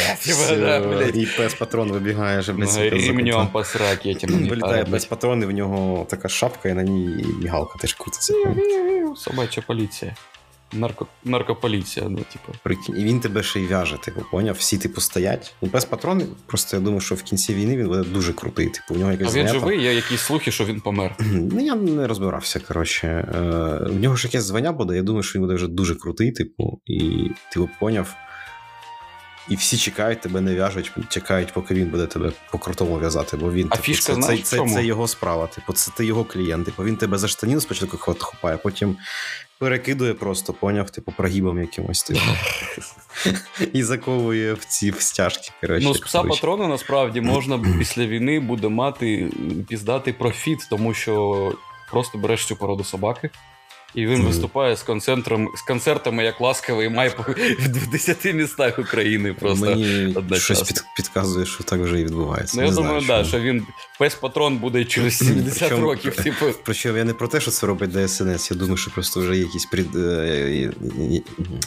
[1.14, 5.42] І пес патрон вибігає, вже, блядь, сука, з Ремнем по сракі этим Вилітає без патрон,
[5.42, 8.34] і в нього така шапка, і на ній мігалка теж крутиться.
[9.16, 10.14] Собача поліція.
[10.72, 11.06] Нарко...
[11.24, 12.58] Наркополіція, ну, типу.
[12.62, 14.56] Прикинь, і він тебе ще й в'яже, типу, поняв?
[14.58, 15.54] Всі типу стоять.
[15.62, 18.66] Ну, без патрон, просто я думаю, що в кінці війни він буде дуже крутий.
[18.66, 19.52] Типу, у нього А він звання.
[19.52, 21.16] живий, є якісь слухи, що він помер.
[21.52, 23.06] Ну, я не розбирався, коротше.
[23.06, 26.32] Е, в нього ж якесь звання буде, я думаю, що він буде вже дуже крутий,
[26.32, 28.14] типу, і типу, поняв.
[29.48, 33.66] І всі чекають, тебе не в'яжуть, чекають, поки він буде тебе по-крутому в'язати, бо він
[33.70, 35.46] А типу, фішка, це, знаєш, це, це, це його справа.
[35.46, 36.64] Типу, це ти його клієнт.
[36.64, 38.96] Типу, він тебе за штанину спочатку хапає, потім
[39.58, 42.20] перекидує просто, поняв, типу, прогибом якимось типу.
[43.72, 45.50] і заковує в ці в стяжки.
[45.60, 49.30] Коротше, Ну, з пса патрона насправді можна після війни буде мати
[49.68, 51.52] піздати профіт, тому що
[51.90, 53.30] просто береш цю породу собаки.
[53.94, 57.08] І він виступає з концентром, з концертами як ласкавий май
[57.60, 59.32] в 10 містах України.
[59.34, 60.38] Просто Мені одночасно.
[60.56, 62.56] щось під, підказує, що так вже і відбувається.
[62.56, 63.66] ну я Не думаю, знаю, да, що він
[63.98, 66.16] пес патрон буде через 70 Причому- років.
[66.16, 69.36] Типу, Причому я не про те, що це робить ДСНС, я думаю, що просто вже
[69.36, 70.72] якісь пред, е,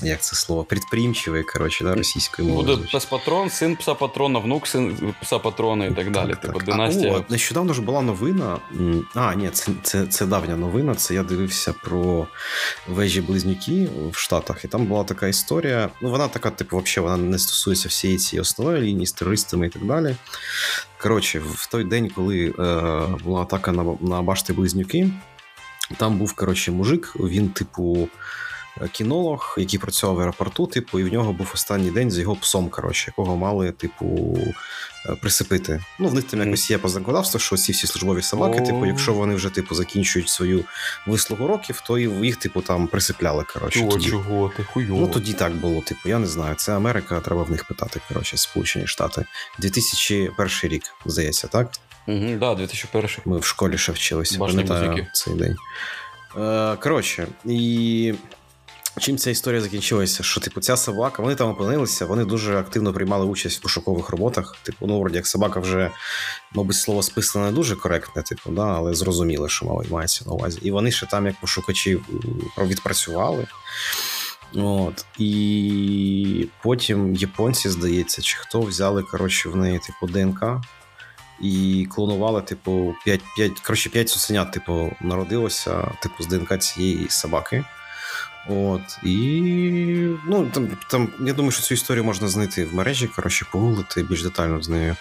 [0.03, 2.67] як це слово, предприимчиві, коротше, да, російською мовою.
[2.77, 6.29] буде пес патрон, син пса патрона, внук син пса патрона і так далі.
[6.29, 6.65] Так, Типу, так.
[6.65, 7.13] династія.
[7.13, 8.57] А, о, нещодавно ж була новина.
[9.15, 10.95] А, ні, це, це, це давня новина.
[10.95, 12.18] Це я дивився про
[12.87, 15.89] вежі близнюки в Штатах, і там була така історія.
[16.01, 19.69] Ну, вона така, типу, взагалі, вона не стосується всієї цієї основної лінії з терористами і
[19.69, 20.15] так далі.
[20.97, 22.53] Коротше, в той день, коли е,
[23.23, 25.09] була атака на, на башти близнюки,
[25.97, 28.09] там був, коротше, мужик, він, типу.
[28.91, 32.69] Кінолог, який працював в аеропорту, типу, і в нього був останній день з його псом,
[32.69, 34.37] коротше, якого мали, типу,
[35.05, 35.83] е, присипити.
[35.99, 39.13] Ну, в них там якось є по законодавству, що ці всі службові собаки, типу, якщо
[39.13, 40.65] вони вже типу закінчують свою
[41.07, 43.45] вислугу років, то і їх, типу, там присипляли.
[43.53, 44.09] Коротше, Чого, тоді.
[44.09, 45.01] чого, ти хуйово.
[45.01, 45.81] Ну тоді так було.
[45.81, 46.55] Типу, я не знаю.
[46.55, 47.99] Це Америка, треба в них питати.
[48.07, 49.25] Коротше, Сполучені Штати.
[49.59, 51.69] 2001 рік, здається, так?
[52.07, 53.09] Угу, да, 2001.
[53.25, 55.07] Ми в школі ще вчилися, пам'ятаю близнюки.
[55.13, 55.55] цей день.
[56.37, 58.13] Е, коротше, і
[58.99, 60.23] чим ця історія закінчилася?
[60.23, 64.55] Що, типу, ця собака, вони там опинилися, вони дуже активно приймали участь в пошукових роботах.
[64.63, 65.91] Типу, ну, вроді як собака вже,
[66.53, 70.59] мабуть, слово списане не дуже коректне, типу, да, але зрозуміло, що мабуть, мається на увазі.
[70.61, 71.99] І вони ще там, як пошукачі,
[72.57, 73.47] відпрацювали.
[74.55, 75.05] От.
[75.17, 80.43] І потім японці, здається, чи хто взяли, коротше, в неї, типу, ДНК
[81.41, 87.65] і клонували, типу, 5, 5, коротше, 5 цуценят, типу, народилося, типу, з ДНК цієї собаки.
[88.49, 89.41] От, і
[90.27, 94.23] ну, там, там, я думаю, що цю історію можна знайти в мережі, коротше, погуглити, більш
[94.23, 94.95] детально з нею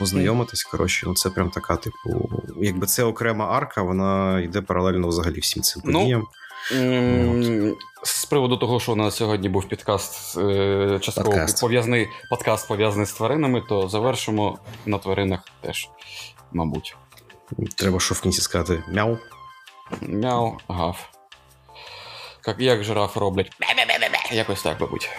[0.00, 0.64] ознайомитись.
[0.64, 2.30] Коротше, ну це прям така, типу,
[2.62, 6.26] якби це окрема арка, вона йде паралельно взагалі всім цим Ну, подіям.
[8.02, 11.60] З приводу того, що у нас сьогодні був підкаст е, частково Подкаст.
[11.60, 15.90] пов'язаний подкаст пов'язаний з тваринами, то завершимо на тваринах теж,
[16.52, 16.96] мабуть.
[17.76, 19.18] Треба що в кінці сказати мяу.
[20.00, 21.15] Мяу, гав.
[22.46, 23.52] Як, як жираф роблять.
[24.32, 25.10] Якось так, мабуть.